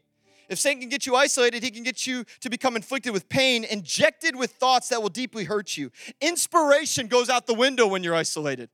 If 0.50 0.60
Satan 0.60 0.80
can 0.80 0.90
get 0.90 1.06
you 1.06 1.16
isolated, 1.16 1.64
he 1.64 1.72
can 1.72 1.84
get 1.84 2.08
you 2.08 2.24
to 2.40 2.50
become 2.50 2.76
inflicted 2.76 3.14
with 3.14 3.28
pain, 3.28 3.64
injected 3.64 4.36
with 4.36 4.52
thoughts 4.52 4.90
that 4.90 5.02
will 5.02 5.10
deeply 5.10 5.44
hurt 5.44 5.76
you. 5.76 5.92
Inspiration 6.22 7.08
goes 7.08 7.30
out 7.30 7.48
the 7.48 7.54
window 7.54 7.88
when 7.88 8.04
you're 8.04 8.16
isolated. 8.16 8.70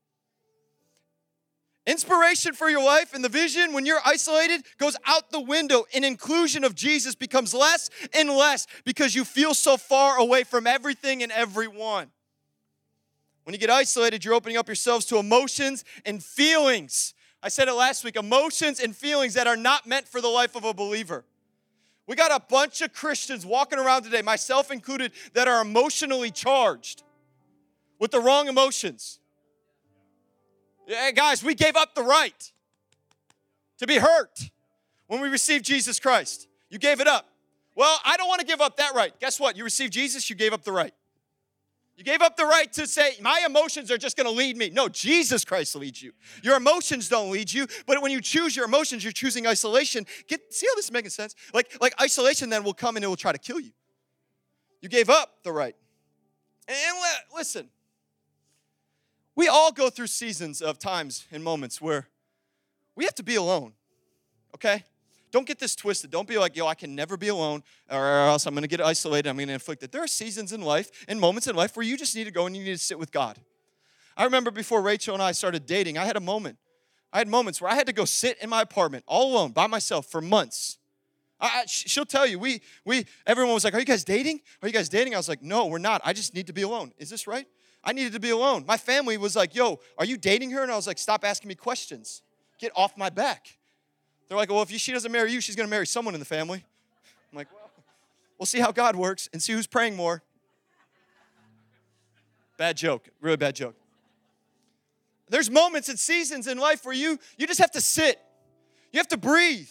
Inspiration 1.85 2.53
for 2.53 2.69
your 2.69 2.83
life 2.83 3.13
and 3.13 3.23
the 3.23 3.29
vision 3.29 3.73
when 3.73 3.85
you're 3.85 3.99
isolated 4.05 4.63
goes 4.77 4.95
out 5.05 5.31
the 5.31 5.41
window, 5.41 5.83
and 5.93 6.05
inclusion 6.05 6.63
of 6.63 6.75
Jesus 6.75 7.15
becomes 7.15 7.53
less 7.53 7.89
and 8.13 8.29
less 8.29 8.67
because 8.85 9.15
you 9.15 9.25
feel 9.25 9.53
so 9.53 9.75
far 9.75 10.17
away 10.17 10.43
from 10.43 10.65
everything 10.65 11.23
and 11.23 11.31
everyone. 11.31 12.11
When 13.43 13.53
you 13.53 13.59
get 13.59 13.69
isolated, 13.69 14.23
you're 14.23 14.33
opening 14.33 14.55
up 14.55 14.67
yourselves 14.67 15.05
to 15.07 15.17
emotions 15.17 15.83
and 16.05 16.23
feelings 16.23 17.13
I 17.43 17.49
said 17.49 17.67
it 17.67 17.73
last 17.73 18.05
week 18.05 18.15
emotions 18.15 18.79
and 18.79 18.95
feelings 18.95 19.33
that 19.33 19.47
are 19.47 19.57
not 19.57 19.85
meant 19.85 20.07
for 20.07 20.21
the 20.21 20.29
life 20.29 20.55
of 20.55 20.63
a 20.63 20.73
believer. 20.73 21.25
We 22.07 22.15
got 22.15 22.31
a 22.31 22.43
bunch 22.49 22.81
of 22.81 22.93
Christians 22.93 23.45
walking 23.45 23.79
around 23.79 24.03
today, 24.03 24.21
myself 24.21 24.71
included, 24.71 25.13
that 25.33 25.47
are 25.47 25.61
emotionally 25.61 26.31
charged 26.31 27.03
with 27.99 28.11
the 28.11 28.19
wrong 28.19 28.47
emotions. 28.47 29.19
Yeah, 30.87 31.11
guys, 31.11 31.43
we 31.43 31.55
gave 31.55 31.77
up 31.77 31.95
the 31.95 32.03
right 32.03 32.51
to 33.77 33.87
be 33.87 33.95
hurt 33.95 34.49
when 35.07 35.21
we 35.21 35.29
received 35.29 35.63
Jesus 35.63 35.99
Christ. 35.99 36.47
You 36.69 36.77
gave 36.77 36.99
it 36.99 37.07
up. 37.07 37.29
Well, 37.75 37.97
I 38.03 38.17
don't 38.17 38.27
want 38.27 38.41
to 38.41 38.45
give 38.45 38.61
up 38.61 38.77
that 38.77 38.93
right. 38.93 39.17
Guess 39.19 39.39
what? 39.39 39.55
You 39.55 39.63
received 39.63 39.93
Jesus, 39.93 40.29
you 40.29 40.35
gave 40.35 40.53
up 40.53 40.63
the 40.63 40.71
right. 40.71 40.93
You 41.95 42.03
gave 42.03 42.21
up 42.21 42.35
the 42.37 42.45
right 42.45 42.71
to 42.73 42.87
say, 42.87 43.11
my 43.21 43.43
emotions 43.45 43.91
are 43.91 43.99
just 43.99 44.17
going 44.17 44.25
to 44.25 44.33
lead 44.33 44.57
me. 44.57 44.71
No, 44.71 44.89
Jesus 44.89 45.45
Christ 45.45 45.75
leads 45.75 46.01
you. 46.01 46.11
Your 46.41 46.57
emotions 46.57 47.07
don't 47.07 47.29
lead 47.29 47.53
you, 47.53 47.67
but 47.85 48.01
when 48.01 48.11
you 48.11 48.19
choose 48.19 48.55
your 48.55 48.65
emotions, 48.65 49.03
you're 49.03 49.13
choosing 49.13 49.45
isolation. 49.45 50.05
Get, 50.27 50.51
see 50.51 50.65
how 50.67 50.75
this 50.75 50.85
is 50.85 50.91
making 50.91 51.11
sense? 51.11 51.35
Like, 51.53 51.77
like 51.81 51.93
isolation 52.01 52.49
then 52.49 52.63
will 52.63 52.73
come 52.73 52.95
and 52.95 53.05
it 53.05 53.07
will 53.07 53.15
try 53.15 53.31
to 53.31 53.37
kill 53.37 53.59
you. 53.59 53.71
You 54.81 54.89
gave 54.89 55.09
up 55.09 55.43
the 55.43 55.51
right. 55.51 55.75
And, 56.67 56.77
and 56.77 56.97
listen, 57.35 57.69
we 59.35 59.47
all 59.47 59.71
go 59.71 59.89
through 59.91 60.07
seasons 60.07 60.61
of 60.61 60.79
times 60.79 61.27
and 61.31 61.43
moments 61.43 61.79
where 61.79 62.07
we 62.95 63.05
have 63.05 63.15
to 63.15 63.23
be 63.23 63.35
alone, 63.35 63.73
okay? 64.55 64.83
Don't 65.33 65.47
get 65.47 65.57
this 65.57 65.75
twisted. 65.75 66.11
Don't 66.11 66.27
be 66.27 66.37
like, 66.37 66.55
yo, 66.55 66.67
I 66.67 66.75
can 66.75 66.93
never 66.93 67.17
be 67.17 67.27
alone, 67.27 67.63
or 67.89 68.27
else 68.27 68.45
I'm 68.45 68.53
going 68.53 68.61
to 68.61 68.67
get 68.67 68.79
isolated. 68.79 69.27
I'm 69.27 69.35
going 69.35 69.47
to 69.47 69.55
inflict 69.55 69.81
it. 69.81 69.91
There 69.91 70.03
are 70.03 70.07
seasons 70.07 70.53
in 70.53 70.61
life 70.61 70.91
and 71.07 71.19
moments 71.19 71.47
in 71.47 71.55
life 71.55 71.75
where 71.75 71.83
you 71.83 71.97
just 71.97 72.15
need 72.15 72.25
to 72.25 72.31
go 72.31 72.45
and 72.45 72.55
you 72.55 72.63
need 72.63 72.73
to 72.73 72.77
sit 72.77 72.99
with 72.99 73.11
God. 73.11 73.39
I 74.15 74.25
remember 74.25 74.51
before 74.51 74.83
Rachel 74.83 75.15
and 75.15 75.23
I 75.23 75.31
started 75.31 75.65
dating, 75.65 75.97
I 75.97 76.05
had 76.05 76.15
a 76.15 76.21
moment. 76.21 76.59
I 77.11 77.17
had 77.17 77.27
moments 77.27 77.59
where 77.59 77.71
I 77.71 77.73
had 77.73 77.87
to 77.87 77.93
go 77.93 78.05
sit 78.05 78.37
in 78.43 78.49
my 78.49 78.61
apartment 78.61 79.05
all 79.07 79.33
alone 79.33 79.51
by 79.51 79.65
myself 79.65 80.05
for 80.05 80.21
months. 80.21 80.77
I, 81.41 81.63
she'll 81.65 82.05
tell 82.05 82.27
you. 82.27 82.37
We 82.37 82.61
we 82.85 83.05
everyone 83.25 83.55
was 83.55 83.63
like, 83.63 83.73
"Are 83.73 83.79
you 83.79 83.85
guys 83.85 84.03
dating? 84.03 84.39
Are 84.61 84.67
you 84.67 84.73
guys 84.73 84.87
dating?" 84.87 85.13
I 85.13 85.17
was 85.17 85.27
like, 85.27 85.41
"No, 85.41 85.65
we're 85.65 85.77
not. 85.79 85.99
I 86.05 86.13
just 86.13 86.33
need 86.33 86.47
to 86.47 86.53
be 86.53 86.61
alone." 86.61 86.93
Is 86.97 87.09
this 87.09 87.27
right? 87.27 87.45
I 87.83 87.91
needed 87.91 88.13
to 88.13 88.19
be 88.19 88.29
alone. 88.29 88.65
My 88.65 88.77
family 88.77 89.17
was 89.17 89.35
like, 89.35 89.53
"Yo, 89.53 89.79
are 89.97 90.05
you 90.05 90.15
dating 90.15 90.51
her?" 90.51 90.63
And 90.63 90.71
I 90.71 90.75
was 90.75 90.87
like, 90.87 90.97
"Stop 90.99 91.25
asking 91.25 91.49
me 91.49 91.55
questions. 91.55 92.21
Get 92.59 92.71
off 92.75 92.95
my 92.97 93.09
back." 93.09 93.57
They're 94.27 94.37
like, 94.37 94.49
"Well, 94.49 94.61
if 94.61 94.69
she 94.71 94.91
doesn't 94.91 95.11
marry 95.11 95.31
you, 95.31 95.41
she's 95.41 95.55
going 95.55 95.67
to 95.67 95.71
marry 95.71 95.87
someone 95.87 96.13
in 96.13 96.19
the 96.19 96.25
family." 96.25 96.63
I'm 97.31 97.37
like, 97.37 97.47
"Well, 97.53 97.69
we'll 98.37 98.45
see 98.45 98.59
how 98.59 98.71
God 98.71 98.95
works 98.95 99.29
and 99.33 99.41
see 99.41 99.53
who's 99.53 99.67
praying 99.67 99.95
more." 99.95 100.23
Bad 102.57 102.77
joke. 102.77 103.09
Really 103.21 103.37
bad 103.37 103.55
joke. 103.55 103.75
There's 105.29 105.49
moments 105.49 105.89
and 105.89 105.97
seasons 105.97 106.47
in 106.47 106.57
life 106.57 106.85
where 106.85 106.95
you 106.95 107.19
you 107.37 107.47
just 107.47 107.59
have 107.59 107.71
to 107.71 107.81
sit. 107.81 108.19
You 108.91 108.99
have 108.99 109.07
to 109.07 109.17
breathe. 109.17 109.69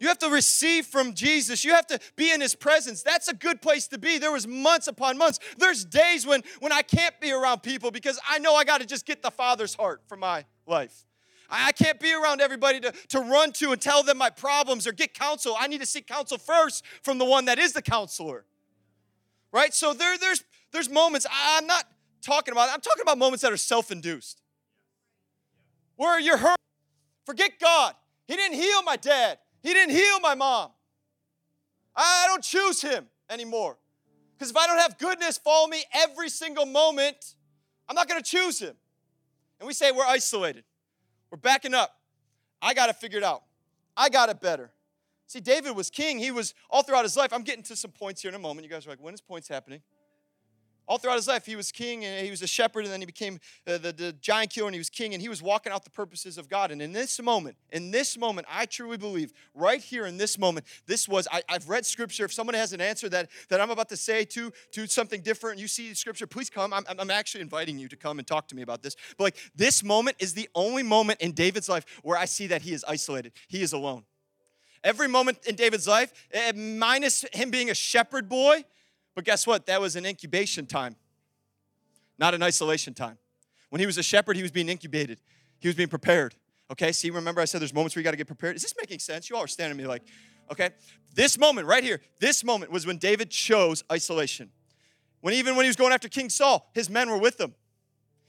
You 0.00 0.08
have 0.08 0.18
to 0.18 0.30
receive 0.30 0.86
from 0.86 1.14
Jesus. 1.14 1.64
You 1.64 1.74
have 1.74 1.86
to 1.86 2.00
be 2.16 2.32
in 2.32 2.40
his 2.40 2.56
presence. 2.56 3.02
That's 3.02 3.28
a 3.28 3.34
good 3.34 3.62
place 3.62 3.86
to 3.88 3.98
be. 3.98 4.18
There 4.18 4.32
was 4.32 4.48
months 4.48 4.88
upon 4.88 5.16
months. 5.16 5.38
There's 5.58 5.84
days 5.84 6.26
when 6.26 6.42
when 6.60 6.72
I 6.72 6.82
can't 6.82 7.18
be 7.20 7.30
around 7.30 7.62
people 7.62 7.90
because 7.90 8.18
I 8.28 8.38
know 8.38 8.54
I 8.54 8.64
got 8.64 8.80
to 8.80 8.86
just 8.86 9.06
get 9.06 9.22
the 9.22 9.30
Father's 9.30 9.74
heart 9.74 10.02
for 10.08 10.16
my 10.16 10.44
life. 10.66 11.04
I 11.52 11.72
can't 11.72 12.00
be 12.00 12.14
around 12.14 12.40
everybody 12.40 12.80
to, 12.80 12.92
to 13.08 13.20
run 13.20 13.52
to 13.52 13.72
and 13.72 13.80
tell 13.80 14.02
them 14.02 14.18
my 14.18 14.30
problems 14.30 14.86
or 14.86 14.92
get 14.92 15.14
counsel. 15.14 15.54
I 15.58 15.66
need 15.66 15.80
to 15.80 15.86
seek 15.86 16.06
counsel 16.06 16.38
first 16.38 16.84
from 17.02 17.18
the 17.18 17.24
one 17.24 17.44
that 17.44 17.58
is 17.58 17.72
the 17.72 17.82
counselor. 17.82 18.44
Right? 19.52 19.74
So 19.74 19.92
there, 19.92 20.16
there's 20.16 20.42
there's 20.72 20.88
moments 20.88 21.26
I'm 21.30 21.66
not 21.66 21.84
talking 22.22 22.52
about. 22.52 22.70
I'm 22.70 22.80
talking 22.80 23.02
about 23.02 23.18
moments 23.18 23.42
that 23.42 23.52
are 23.52 23.58
self-induced 23.58 24.40
where 25.96 26.18
you're 26.18 26.38
hurt. 26.38 26.56
Forget 27.26 27.52
God. 27.60 27.94
He 28.26 28.36
didn't 28.36 28.56
heal 28.56 28.82
my 28.82 28.96
dad, 28.96 29.38
He 29.62 29.72
didn't 29.72 29.94
heal 29.94 30.20
my 30.20 30.34
mom. 30.34 30.70
I 31.94 32.24
don't 32.28 32.42
choose 32.42 32.80
Him 32.80 33.06
anymore. 33.28 33.76
Because 34.38 34.50
if 34.50 34.56
I 34.56 34.66
don't 34.66 34.78
have 34.78 34.98
goodness 34.98 35.38
follow 35.38 35.68
me 35.68 35.84
every 35.92 36.28
single 36.28 36.66
moment, 36.66 37.34
I'm 37.88 37.94
not 37.94 38.08
going 38.08 38.20
to 38.20 38.28
choose 38.28 38.58
Him. 38.58 38.74
And 39.60 39.66
we 39.66 39.74
say 39.74 39.92
we're 39.92 40.04
isolated, 40.04 40.64
we're 41.32 41.38
backing 41.38 41.74
up. 41.74 41.96
I 42.60 42.74
got 42.74 42.90
it 42.90 42.96
figured 42.96 43.24
out, 43.24 43.42
I 43.96 44.08
got 44.08 44.28
it 44.28 44.40
better. 44.40 44.70
See, 45.26 45.40
David 45.40 45.74
was 45.74 45.88
king. 45.88 46.18
He 46.18 46.30
was 46.30 46.52
all 46.68 46.82
throughout 46.82 47.04
his 47.04 47.16
life. 47.16 47.32
I'm 47.32 47.42
getting 47.42 47.62
to 47.64 47.74
some 47.74 47.90
points 47.90 48.20
here 48.20 48.28
in 48.28 48.34
a 48.34 48.38
moment. 48.38 48.64
You 48.66 48.70
guys 48.70 48.86
are 48.86 48.90
like, 48.90 49.02
when 49.02 49.14
is 49.14 49.20
points 49.22 49.48
happening? 49.48 49.80
All 50.92 50.98
throughout 50.98 51.16
his 51.16 51.26
life, 51.26 51.46
he 51.46 51.56
was 51.56 51.72
king 51.72 52.04
and 52.04 52.22
he 52.22 52.30
was 52.30 52.42
a 52.42 52.46
shepherd, 52.46 52.84
and 52.84 52.92
then 52.92 53.00
he 53.00 53.06
became 53.06 53.40
the, 53.64 53.78
the, 53.78 53.92
the, 53.92 54.12
giant 54.12 54.50
killer 54.50 54.68
and 54.68 54.74
he 54.74 54.78
was 54.78 54.90
king, 54.90 55.14
and 55.14 55.22
he 55.22 55.28
was 55.30 55.40
walking 55.40 55.72
out 55.72 55.84
the 55.84 55.90
purposes 55.90 56.36
of 56.36 56.50
God. 56.50 56.70
And 56.70 56.82
in 56.82 56.92
this 56.92 57.18
moment, 57.18 57.56
in 57.70 57.90
this 57.90 58.18
moment, 58.18 58.46
I 58.50 58.66
truly 58.66 58.98
believe, 58.98 59.32
right 59.54 59.80
here 59.80 60.04
in 60.04 60.18
this 60.18 60.38
moment, 60.38 60.66
this 60.84 61.08
was, 61.08 61.26
I, 61.32 61.40
have 61.48 61.66
read 61.66 61.86
scripture. 61.86 62.26
If 62.26 62.34
someone 62.34 62.52
has 62.52 62.74
an 62.74 62.82
answer 62.82 63.08
that, 63.08 63.30
that 63.48 63.58
I'm 63.58 63.70
about 63.70 63.88
to 63.88 63.96
say 63.96 64.26
to, 64.26 64.52
to 64.72 64.86
something 64.86 65.22
different, 65.22 65.58
you 65.58 65.66
see 65.66 65.94
scripture, 65.94 66.26
please 66.26 66.50
come. 66.50 66.74
I'm, 66.74 66.84
I'm 66.86 67.10
actually 67.10 67.40
inviting 67.40 67.78
you 67.78 67.88
to 67.88 67.96
come 67.96 68.18
and 68.18 68.28
talk 68.28 68.46
to 68.48 68.54
me 68.54 68.60
about 68.60 68.82
this. 68.82 68.94
But 69.16 69.24
like, 69.24 69.36
this 69.56 69.82
moment 69.82 70.18
is 70.18 70.34
the 70.34 70.50
only 70.54 70.82
moment 70.82 71.22
in 71.22 71.32
David's 71.32 71.70
life 71.70 71.86
where 72.02 72.18
I 72.18 72.26
see 72.26 72.48
that 72.48 72.60
he 72.60 72.74
is 72.74 72.84
isolated, 72.86 73.32
he 73.48 73.62
is 73.62 73.72
alone. 73.72 74.04
Every 74.84 75.08
moment 75.08 75.38
in 75.46 75.54
David's 75.54 75.88
life, 75.88 76.12
eh, 76.32 76.52
minus 76.54 77.24
him 77.32 77.50
being 77.50 77.70
a 77.70 77.74
shepherd 77.74 78.28
boy, 78.28 78.66
but 79.14 79.24
guess 79.24 79.46
what? 79.46 79.66
That 79.66 79.80
was 79.80 79.96
an 79.96 80.06
incubation 80.06 80.66
time, 80.66 80.96
not 82.18 82.34
an 82.34 82.42
isolation 82.42 82.94
time. 82.94 83.18
When 83.70 83.80
he 83.80 83.86
was 83.86 83.98
a 83.98 84.02
shepherd, 84.02 84.36
he 84.36 84.42
was 84.42 84.50
being 84.50 84.68
incubated, 84.68 85.20
he 85.58 85.68
was 85.68 85.74
being 85.74 85.88
prepared. 85.88 86.34
Okay, 86.70 86.92
see, 86.92 87.10
remember 87.10 87.40
I 87.40 87.44
said 87.44 87.60
there's 87.60 87.74
moments 87.74 87.94
where 87.94 88.00
you 88.00 88.04
got 88.04 88.12
to 88.12 88.16
get 88.16 88.26
prepared? 88.26 88.56
Is 88.56 88.62
this 88.62 88.74
making 88.80 88.98
sense? 88.98 89.28
You 89.28 89.36
all 89.36 89.44
are 89.44 89.48
standing 89.48 89.76
me 89.76 89.86
like, 89.86 90.02
okay. 90.50 90.70
This 91.14 91.38
moment 91.38 91.66
right 91.66 91.84
here, 91.84 92.00
this 92.18 92.42
moment 92.42 92.72
was 92.72 92.86
when 92.86 92.96
David 92.96 93.30
chose 93.30 93.84
isolation. 93.92 94.50
When 95.20 95.34
even 95.34 95.54
when 95.54 95.64
he 95.64 95.68
was 95.68 95.76
going 95.76 95.92
after 95.92 96.08
King 96.08 96.30
Saul, 96.30 96.70
his 96.72 96.88
men 96.88 97.10
were 97.10 97.18
with 97.18 97.38
him. 97.38 97.54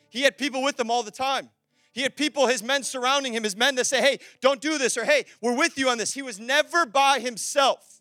He 0.09 0.23
had 0.23 0.37
people 0.37 0.61
with 0.61 0.79
him 0.79 0.91
all 0.91 1.03
the 1.03 1.11
time. 1.11 1.49
He 1.93 2.01
had 2.01 2.15
people, 2.15 2.47
his 2.47 2.61
men 2.61 2.83
surrounding 2.83 3.33
him, 3.33 3.43
his 3.43 3.55
men 3.55 3.75
that 3.75 3.85
say, 3.85 4.01
hey, 4.01 4.17
don't 4.41 4.59
do 4.59 4.77
this, 4.77 4.97
or 4.97 5.05
hey, 5.05 5.25
we're 5.41 5.55
with 5.55 5.77
you 5.77 5.89
on 5.89 5.97
this. 5.97 6.13
He 6.13 6.21
was 6.21 6.39
never 6.39 6.85
by 6.85 7.19
himself. 7.19 7.92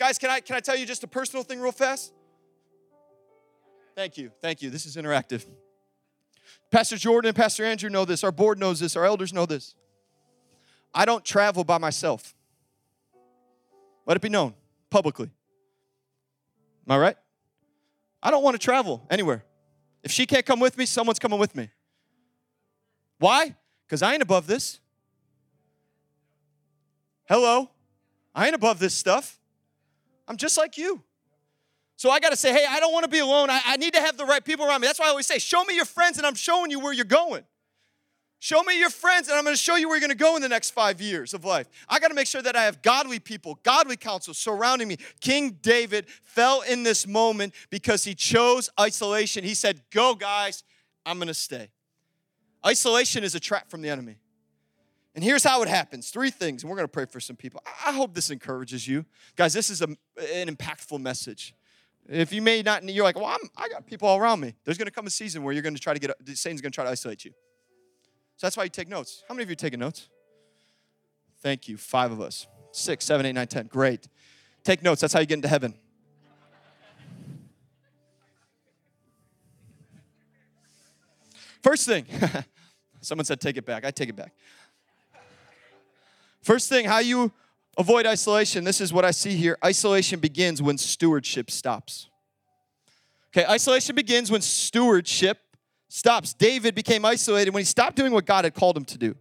Guys, 0.00 0.16
can 0.16 0.30
I, 0.30 0.40
can 0.40 0.56
I 0.56 0.60
tell 0.60 0.76
you 0.76 0.86
just 0.86 1.04
a 1.04 1.06
personal 1.06 1.44
thing 1.44 1.60
real 1.60 1.72
fast? 1.72 2.14
Thank 3.94 4.16
you. 4.16 4.32
Thank 4.40 4.62
you. 4.62 4.70
This 4.70 4.86
is 4.86 4.96
interactive. 4.96 5.44
Pastor 6.70 6.96
Jordan 6.96 7.28
and 7.28 7.36
Pastor 7.36 7.66
Andrew 7.66 7.90
know 7.90 8.06
this. 8.06 8.24
Our 8.24 8.32
board 8.32 8.58
knows 8.58 8.80
this. 8.80 8.96
Our 8.96 9.04
elders 9.04 9.34
know 9.34 9.44
this. 9.44 9.74
I 10.94 11.04
don't 11.04 11.22
travel 11.22 11.64
by 11.64 11.76
myself. 11.76 12.34
Let 14.06 14.16
it 14.16 14.22
be 14.22 14.30
known 14.30 14.54
publicly. 14.88 15.30
Am 16.88 16.92
I 16.92 16.96
right? 16.98 17.16
I 18.22 18.30
don't 18.30 18.42
want 18.42 18.54
to 18.54 18.58
travel 18.58 19.06
anywhere. 19.10 19.44
If 20.02 20.12
she 20.12 20.24
can't 20.24 20.46
come 20.46 20.60
with 20.60 20.78
me, 20.78 20.86
someone's 20.86 21.18
coming 21.18 21.38
with 21.38 21.54
me. 21.54 21.68
Why? 23.18 23.54
Because 23.86 24.00
I 24.00 24.14
ain't 24.14 24.22
above 24.22 24.46
this. 24.46 24.80
Hello? 27.28 27.68
I 28.34 28.46
ain't 28.46 28.54
above 28.54 28.78
this 28.78 28.94
stuff. 28.94 29.39
I'm 30.30 30.36
just 30.36 30.56
like 30.56 30.78
you. 30.78 31.02
So 31.96 32.08
I 32.08 32.20
got 32.20 32.30
to 32.30 32.36
say, 32.36 32.52
hey, 32.52 32.64
I 32.66 32.78
don't 32.78 32.92
want 32.92 33.02
to 33.02 33.10
be 33.10 33.18
alone. 33.18 33.50
I, 33.50 33.60
I, 33.66 33.76
need 33.76 33.94
to 33.94 34.00
have 34.00 34.16
the 34.16 34.24
right 34.24 34.42
people 34.42 34.64
around 34.64 34.80
me. 34.80 34.86
That's 34.86 35.00
why 35.00 35.06
I 35.06 35.08
always 35.08 35.26
say, 35.26 35.40
show 35.40 35.64
me 35.64 35.74
your 35.74 35.84
friends, 35.84 36.18
and 36.18 36.26
I'm 36.26 36.36
showing 36.36 36.70
you 36.70 36.78
where 36.78 36.92
you're 36.92 37.04
going. 37.04 37.42
Show 38.38 38.62
me 38.62 38.78
your 38.78 38.90
friends, 38.90 39.28
and 39.28 39.36
I'm 39.36 39.42
going 39.42 39.56
to 39.56 39.60
show 39.60 39.74
you 39.74 39.88
where 39.88 39.96
you're 39.96 40.06
going 40.06 40.16
to 40.16 40.24
go 40.24 40.36
in 40.36 40.42
the 40.42 40.48
next 40.48 40.70
five 40.70 41.00
years 41.00 41.34
of 41.34 41.44
life. 41.44 41.68
I 41.88 41.98
got 41.98 42.08
to 42.08 42.14
make 42.14 42.28
sure 42.28 42.40
that 42.42 42.54
I 42.54 42.62
have 42.62 42.80
godly 42.80 43.18
people, 43.18 43.58
godly 43.64 43.96
counsel 43.96 44.32
surrounding 44.32 44.86
me. 44.86 44.98
King 45.20 45.58
David 45.62 46.08
fell 46.22 46.60
in 46.60 46.84
this 46.84 47.08
moment 47.08 47.52
because 47.68 48.04
he 48.04 48.14
chose 48.14 48.70
isolation. 48.78 49.42
He 49.42 49.54
said, 49.54 49.82
Go, 49.90 50.14
guys, 50.14 50.62
I'm 51.04 51.18
going 51.18 51.26
to 51.26 51.34
stay. 51.34 51.70
Isolation 52.64 53.24
is 53.24 53.34
a 53.34 53.40
trap 53.40 53.68
from 53.68 53.82
the 53.82 53.88
enemy. 53.90 54.19
And 55.20 55.24
here's 55.26 55.44
how 55.44 55.60
it 55.60 55.68
happens 55.68 56.08
three 56.08 56.30
things, 56.30 56.62
and 56.62 56.70
we're 56.70 56.78
to 56.88 56.88
pray 56.88 57.04
for 57.04 57.20
some 57.20 57.36
people. 57.36 57.62
I 57.84 57.92
hope 57.92 58.14
this 58.14 58.30
encourages 58.30 58.88
you. 58.88 59.04
Guys, 59.36 59.52
this 59.52 59.68
is 59.68 59.82
a, 59.82 59.88
an 60.32 60.48
impactful 60.48 60.98
message. 60.98 61.54
If 62.08 62.32
you 62.32 62.40
may 62.40 62.62
not, 62.62 62.88
you're 62.88 63.04
like, 63.04 63.16
well, 63.16 63.26
I'm, 63.26 63.50
I 63.54 63.68
got 63.68 63.84
people 63.84 64.08
all 64.08 64.16
around 64.16 64.40
me. 64.40 64.54
There's 64.64 64.78
to 64.86 64.90
come 64.90 65.06
a 65.06 65.10
season 65.10 65.42
where 65.42 65.52
you're 65.52 65.62
to 65.74 65.78
try 65.78 65.92
to 65.92 66.00
get, 66.00 66.10
Satan's 66.38 66.62
to 66.72 66.74
try 66.74 66.84
to 66.84 66.90
isolate 66.90 67.26
you. 67.26 67.32
So 68.38 68.46
that's 68.46 68.56
why 68.56 68.64
you 68.64 68.70
take 68.70 68.88
notes. 68.88 69.22
How 69.28 69.34
many 69.34 69.42
of 69.42 69.50
you 69.50 69.52
are 69.52 69.56
taking 69.56 69.78
notes? 69.78 70.08
Thank 71.42 71.68
you. 71.68 71.76
Five 71.76 72.12
of 72.12 72.22
us. 72.22 72.46
Six, 72.72 73.04
seven, 73.04 73.26
eight, 73.26 73.34
nine, 73.34 73.46
ten. 73.46 73.66
Great. 73.66 74.08
Take 74.64 74.82
notes. 74.82 75.02
That's 75.02 75.12
how 75.12 75.20
you 75.20 75.26
get 75.26 75.34
into 75.34 75.48
heaven. 75.48 75.74
First 81.62 81.84
thing, 81.84 82.06
someone 83.02 83.26
said 83.26 83.38
take 83.38 83.58
it 83.58 83.66
back. 83.66 83.84
I 83.84 83.90
take 83.90 84.08
it 84.08 84.16
back. 84.16 84.32
First 86.42 86.68
thing, 86.68 86.86
how 86.86 86.98
you 86.98 87.32
avoid 87.76 88.06
isolation. 88.06 88.64
This 88.64 88.80
is 88.80 88.92
what 88.92 89.04
I 89.04 89.10
see 89.10 89.36
here. 89.36 89.58
Isolation 89.64 90.20
begins 90.20 90.62
when 90.62 90.78
stewardship 90.78 91.50
stops. 91.50 92.08
Okay, 93.32 93.46
isolation 93.46 93.94
begins 93.94 94.30
when 94.30 94.40
stewardship 94.40 95.38
stops. 95.88 96.34
David 96.34 96.74
became 96.74 97.04
isolated 97.04 97.52
when 97.52 97.60
he 97.60 97.64
stopped 97.64 97.96
doing 97.96 98.12
what 98.12 98.26
God 98.26 98.44
had 98.44 98.54
called 98.54 98.76
him 98.76 98.84
to 98.86 98.98
do. 98.98 99.14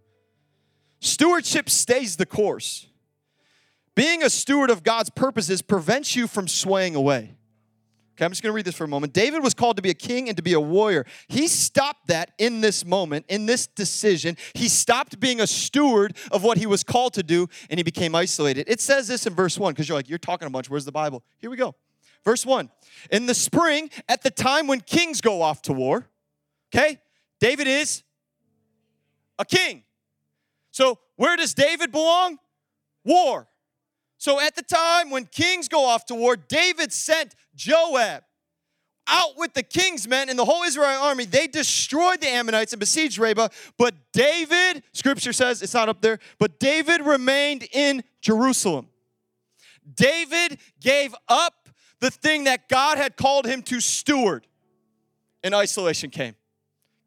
Stewardship 0.99 1.69
stays 1.69 2.15
the 2.15 2.25
course. 2.25 2.87
Being 3.95 4.23
a 4.23 4.29
steward 4.29 4.69
of 4.69 4.83
God's 4.83 5.09
purposes 5.09 5.61
prevents 5.61 6.15
you 6.15 6.27
from 6.27 6.47
swaying 6.47 6.95
away. 6.95 7.35
Okay, 8.19 8.25
I'm 8.25 8.31
just 8.31 8.43
going 8.43 8.51
to 8.51 8.55
read 8.55 8.65
this 8.65 8.75
for 8.75 8.83
a 8.83 8.87
moment. 8.89 9.13
David 9.13 9.41
was 9.41 9.53
called 9.53 9.77
to 9.77 9.81
be 9.81 9.91
a 9.91 9.93
king 9.93 10.27
and 10.27 10.35
to 10.35 10.43
be 10.43 10.51
a 10.51 10.59
warrior. 10.59 11.05
He 11.29 11.47
stopped 11.47 12.07
that 12.07 12.31
in 12.37 12.59
this 12.59 12.83
moment, 12.83 13.25
in 13.29 13.45
this 13.45 13.65
decision. 13.65 14.35
He 14.53 14.67
stopped 14.67 15.21
being 15.21 15.39
a 15.39 15.47
steward 15.47 16.17
of 16.29 16.43
what 16.43 16.57
he 16.57 16.65
was 16.65 16.83
called 16.83 17.13
to 17.13 17.23
do 17.23 17.47
and 17.69 17.79
he 17.79 17.83
became 17.83 18.15
isolated. 18.15 18.67
It 18.67 18.81
says 18.81 19.07
this 19.07 19.25
in 19.25 19.35
verse 19.35 19.57
1 19.57 19.71
because 19.71 19.87
you're 19.87 19.97
like, 19.97 20.09
you're 20.09 20.17
talking 20.17 20.47
a 20.47 20.51
bunch. 20.51 20.69
Where's 20.69 20.83
the 20.83 20.91
Bible? 20.91 21.23
Here 21.37 21.49
we 21.49 21.55
go. 21.55 21.75
Verse 22.25 22.45
1 22.45 22.69
In 23.09 23.25
the 23.25 23.33
spring, 23.33 23.89
at 24.09 24.21
the 24.21 24.31
time 24.31 24.67
when 24.67 24.81
kings 24.81 25.21
go 25.21 25.41
off 25.41 25.61
to 25.61 25.71
war, 25.71 26.05
okay, 26.75 26.99
David 27.39 27.67
is 27.67 28.03
a 29.37 29.45
king. 29.45 29.83
So 30.71 30.99
where 31.15 31.37
does 31.37 31.53
David 31.53 31.93
belong? 31.93 32.37
War. 33.05 33.47
So 34.19 34.41
at 34.41 34.57
the 34.57 34.61
time 34.61 35.09
when 35.09 35.25
kings 35.25 35.69
go 35.69 35.85
off 35.85 36.05
to 36.07 36.15
war, 36.15 36.35
David 36.35 36.91
sent 36.91 37.33
Joab 37.55 38.23
out 39.07 39.37
with 39.37 39.53
the 39.53 39.63
king's 39.63 40.07
men 40.07 40.29
and 40.29 40.37
the 40.37 40.45
whole 40.45 40.63
Israel 40.63 41.01
army. 41.01 41.25
They 41.25 41.47
destroyed 41.47 42.21
the 42.21 42.27
Ammonites 42.27 42.73
and 42.73 42.79
besieged 42.79 43.17
Rabbah. 43.17 43.49
But 43.77 43.95
David, 44.13 44.83
scripture 44.93 45.33
says, 45.33 45.61
it's 45.61 45.73
not 45.73 45.89
up 45.89 46.01
there, 46.01 46.19
but 46.37 46.59
David 46.59 47.01
remained 47.01 47.67
in 47.71 48.03
Jerusalem. 48.21 48.87
David 49.95 50.59
gave 50.79 51.15
up 51.27 51.69
the 51.99 52.11
thing 52.11 52.45
that 52.45 52.69
God 52.69 52.97
had 52.97 53.17
called 53.17 53.45
him 53.45 53.61
to 53.63 53.79
steward, 53.79 54.45
and 55.43 55.55
isolation 55.55 56.11
came. 56.11 56.35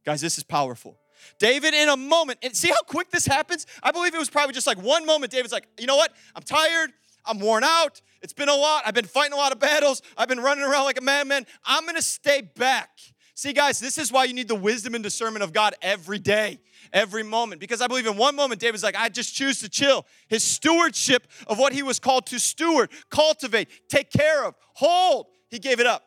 Guys, 0.04 0.20
this 0.20 0.36
is 0.36 0.44
powerful. 0.44 0.98
David, 1.38 1.72
in 1.72 1.88
a 1.88 1.96
moment, 1.96 2.40
and 2.42 2.54
see 2.54 2.68
how 2.68 2.82
quick 2.86 3.10
this 3.10 3.26
happens? 3.26 3.66
I 3.82 3.92
believe 3.92 4.14
it 4.14 4.18
was 4.18 4.28
probably 4.28 4.54
just 4.54 4.66
like 4.66 4.82
one 4.82 5.06
moment. 5.06 5.30
David's 5.30 5.52
like, 5.52 5.68
you 5.78 5.86
know 5.86 5.96
what? 5.96 6.12
I'm 6.34 6.42
tired. 6.42 6.92
I'm 7.24 7.38
worn 7.38 7.64
out. 7.64 8.00
It's 8.20 8.32
been 8.32 8.48
a 8.48 8.54
lot. 8.54 8.82
I've 8.86 8.94
been 8.94 9.06
fighting 9.06 9.32
a 9.32 9.36
lot 9.36 9.52
of 9.52 9.58
battles. 9.58 10.02
I've 10.16 10.28
been 10.28 10.40
running 10.40 10.64
around 10.64 10.84
like 10.84 10.98
a 10.98 11.02
madman. 11.02 11.46
I'm 11.64 11.84
going 11.84 11.96
to 11.96 12.02
stay 12.02 12.40
back. 12.40 12.90
See, 13.34 13.52
guys, 13.52 13.80
this 13.80 13.98
is 13.98 14.12
why 14.12 14.24
you 14.24 14.34
need 14.34 14.48
the 14.48 14.54
wisdom 14.54 14.94
and 14.94 15.02
discernment 15.02 15.42
of 15.42 15.52
God 15.52 15.74
every 15.82 16.18
day, 16.18 16.60
every 16.92 17.22
moment. 17.22 17.60
Because 17.60 17.80
I 17.80 17.86
believe 17.86 18.06
in 18.06 18.16
one 18.16 18.36
moment, 18.36 18.60
David's 18.60 18.82
like, 18.82 18.96
I 18.96 19.08
just 19.08 19.34
choose 19.34 19.60
to 19.60 19.68
chill. 19.68 20.06
His 20.28 20.44
stewardship 20.44 21.26
of 21.46 21.58
what 21.58 21.72
he 21.72 21.82
was 21.82 21.98
called 21.98 22.26
to 22.26 22.38
steward, 22.38 22.90
cultivate, 23.10 23.68
take 23.88 24.10
care 24.10 24.44
of, 24.44 24.54
hold, 24.74 25.26
he 25.48 25.58
gave 25.58 25.80
it 25.80 25.86
up. 25.86 26.04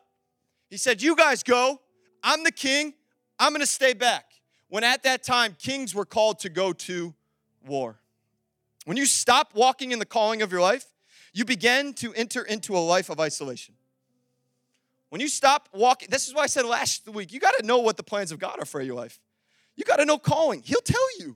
He 0.69 0.77
said, 0.77 1.01
You 1.01 1.15
guys 1.15 1.43
go. 1.43 1.81
I'm 2.23 2.43
the 2.43 2.51
king. 2.51 2.93
I'm 3.39 3.51
going 3.51 3.61
to 3.61 3.67
stay 3.67 3.93
back. 3.93 4.25
When 4.69 4.83
at 4.83 5.03
that 5.03 5.23
time, 5.23 5.55
kings 5.59 5.93
were 5.93 6.05
called 6.05 6.39
to 6.39 6.49
go 6.49 6.73
to 6.73 7.13
war. 7.67 7.99
When 8.85 8.97
you 8.97 9.05
stop 9.05 9.51
walking 9.53 9.91
in 9.91 9.99
the 9.99 10.05
calling 10.05 10.41
of 10.41 10.51
your 10.51 10.61
life, 10.61 10.85
you 11.35 11.43
begin 11.43 11.93
to 11.95 12.13
enter 12.13 12.41
into 12.41 12.77
a 12.77 12.79
life 12.79 13.09
of 13.09 13.19
isolation. 13.19 13.75
When 15.09 15.19
you 15.19 15.27
stop 15.27 15.67
walking, 15.73 16.07
this 16.09 16.27
is 16.27 16.33
why 16.33 16.43
I 16.43 16.47
said 16.47 16.65
last 16.65 17.07
week, 17.09 17.33
you 17.33 17.41
got 17.41 17.51
to 17.59 17.65
know 17.65 17.79
what 17.79 17.97
the 17.97 18.03
plans 18.03 18.31
of 18.31 18.39
God 18.39 18.57
are 18.57 18.65
for 18.65 18.81
your 18.81 18.95
life. 18.95 19.19
You 19.75 19.83
got 19.83 19.97
to 19.97 20.05
know 20.05 20.17
calling. 20.17 20.61
He'll 20.63 20.79
tell 20.79 21.19
you. 21.19 21.35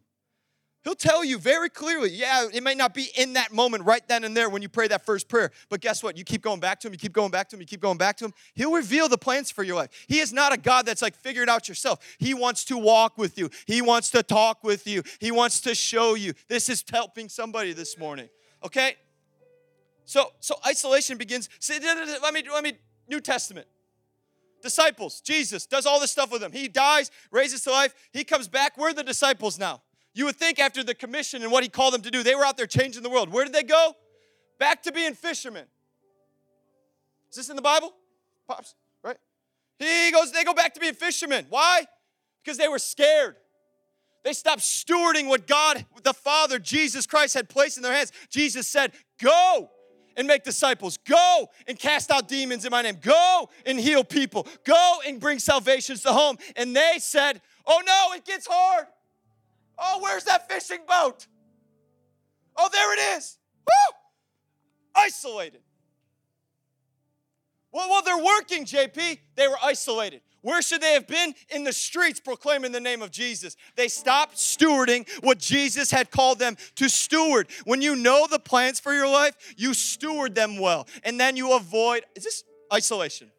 He'll 0.86 0.96
tell 0.96 1.26
you 1.26 1.38
very 1.38 1.70
clearly. 1.70 2.12
Yeah, 2.12 2.48
it 2.52 2.64
may 2.64 2.76
not 2.76 2.94
be 2.94 3.10
in 3.18 3.34
that 3.34 3.52
moment 3.52 3.84
right 3.84 4.02
then 4.08 4.24
and 4.24 4.36
there 4.36 4.50
when 4.50 4.62
you 4.62 4.70
pray 4.70 4.88
that 4.88 5.06
first 5.06 5.28
prayer, 5.28 5.52
but 5.70 5.82
guess 5.82 6.02
what? 6.02 6.18
You 6.18 6.24
keep 6.24 6.42
going 6.42 6.62
back 6.62 6.80
to 6.80 6.88
him, 6.88 6.94
you 6.94 6.98
keep 6.98 7.12
going 7.12 7.32
back 7.32 7.50
to 7.50 7.58
him, 7.58 7.62
you 7.62 7.68
keep 7.68 7.82
going 7.82 7.98
back 7.98 8.16
to 8.18 8.26
him. 8.26 8.34
He'll 8.54 8.72
reveal 8.72 9.10
the 9.10 9.18
plans 9.18 9.52
for 9.52 9.64
your 9.64 9.76
life. 9.76 9.90
He 10.08 10.20
is 10.20 10.32
not 10.32 10.54
a 10.54 10.58
God 10.58 10.86
that's 10.86 11.02
like 11.02 11.16
figure 11.16 11.44
it 11.44 11.50
out 11.50 11.68
yourself. 11.68 12.00
He 12.18 12.34
wants 12.34 12.64
to 12.66 12.78
walk 12.78 13.18
with 13.18 13.38
you. 13.38 13.50
He 13.66 13.82
wants 13.82 14.10
to 14.12 14.24
talk 14.24 14.64
with 14.64 14.88
you. 14.88 15.04
He 15.20 15.32
wants 15.32 15.60
to 15.62 15.76
show 15.76 16.16
you. 16.16 16.34
This 16.48 16.70
is 16.70 16.86
helping 16.90 17.28
somebody 17.28 17.74
this 17.74 17.98
morning. 17.98 18.30
Okay? 18.64 18.96
So 20.10 20.34
so 20.40 20.56
isolation 20.66 21.20
begins. 21.20 21.50
Let 21.70 22.34
me 22.34 22.42
let 22.52 22.64
me 22.64 22.74
New 23.08 23.20
Testament. 23.20 23.68
Disciples, 24.64 25.22
Jesus 25.22 25.68
does 25.68 25.86
all 25.86 26.00
this 26.00 26.10
stuff 26.10 26.32
with 26.32 26.42
them. 26.42 26.52
He 26.52 26.68
dies, 26.68 27.12
raises 27.30 27.62
to 27.66 27.70
life. 27.70 27.94
He 28.12 28.24
comes 28.24 28.48
back. 28.48 28.76
We're 28.76 28.92
the 28.92 29.04
disciples 29.04 29.60
now. 29.60 29.84
You 30.16 30.26
would 30.26 30.36
think 30.36 30.58
after 30.58 30.84
the 30.84 30.96
commission 30.96 31.44
and 31.44 31.52
what 31.52 31.62
he 31.62 31.70
called 31.70 31.94
them 31.94 32.02
to 32.02 32.10
do, 32.10 32.24
they 32.24 32.34
were 32.34 32.44
out 32.44 32.58
there 32.58 32.66
changing 32.66 33.04
the 33.04 33.10
world. 33.10 33.32
Where 33.32 33.46
did 33.46 33.54
they 33.54 33.62
go? 33.62 33.94
Back 34.58 34.82
to 34.84 34.92
being 34.92 35.14
fishermen. 35.14 35.66
Is 37.30 37.38
this 37.38 37.50
in 37.52 37.56
the 37.56 37.62
Bible? 37.62 37.94
Pops, 38.48 38.74
right? 39.04 39.18
He 39.78 40.12
goes, 40.12 40.32
they 40.32 40.44
go 40.44 40.56
back 40.56 40.74
to 40.74 40.80
being 40.80 40.96
fishermen. 40.96 41.46
Why? 41.52 41.86
Because 42.44 42.58
they 42.58 42.68
were 42.68 42.80
scared. 42.80 43.36
They 44.24 44.34
stopped 44.34 44.62
stewarding 44.62 45.28
what 45.28 45.46
God, 45.46 45.86
the 46.02 46.16
Father, 46.16 46.58
Jesus 46.58 47.06
Christ, 47.06 47.36
had 47.36 47.48
placed 47.48 47.78
in 47.78 47.84
their 47.84 47.94
hands. 47.94 48.12
Jesus 48.32 48.68
said, 48.68 48.92
Go 49.22 49.70
and 50.20 50.28
make 50.28 50.44
disciples. 50.44 50.98
Go 50.98 51.50
and 51.66 51.80
cast 51.80 52.12
out 52.12 52.28
demons 52.28 52.66
in 52.66 52.72
my 52.72 52.82
name. 52.82 52.98
Go 53.02 53.50
and 53.66 53.80
heal 53.80 54.04
people. 54.04 54.46
Go 54.66 54.98
and 55.08 55.18
bring 55.18 55.40
salvations 55.40 56.04
to 56.04 56.12
home. 56.12 56.38
And 56.58 56.76
they 56.76 56.96
said, 57.00 57.42
Oh 57.66 57.82
no, 57.86 58.18
it 58.18 58.26
gets 58.26 58.46
hard. 58.46 58.86
Oh, 59.78 60.00
where's 60.02 60.26
that 60.26 60.52
fishing 60.52 60.82
boat? 60.86 61.26
Oh, 62.58 62.68
there 62.72 62.94
it 62.96 63.18
is. 63.18 63.38
Woo! 63.66 63.98
Isolated. 64.94 65.62
Well, 67.72 67.90
while 67.90 68.02
they're 68.02 68.18
working, 68.18 68.66
JP, 68.66 69.20
they 69.36 69.48
were 69.48 69.58
isolated. 69.64 70.22
Where 70.42 70.62
should 70.62 70.82
they 70.82 70.94
have 70.94 71.08
been? 71.08 71.34
In 71.50 71.64
the 71.64 71.74
streets 71.74 72.20
proclaiming 72.20 72.72
the 72.72 72.80
name 72.80 73.02
of 73.02 73.12
Jesus. 73.12 73.58
They 73.76 73.88
stopped 73.88 74.36
stewarding 74.36 75.08
what 75.22 75.38
Jesus 75.38 75.92
had 75.92 76.12
called 76.12 76.40
them 76.40 76.56
to 76.76 76.90
steward. 76.90 77.48
When 77.66 77.82
you 77.82 77.96
know 77.96 78.28
the 78.30 78.40
plans 78.40 78.80
for 78.80 78.94
your 78.94 79.08
life, 79.08 79.36
you 79.58 79.74
steward 79.74 80.36
them 80.36 80.58
well. 80.58 80.88
And 81.04 81.20
then 81.20 81.36
you 81.36 81.56
avoid, 81.56 82.06
is 82.16 82.24
this 82.24 82.44
isolation? 82.74 83.32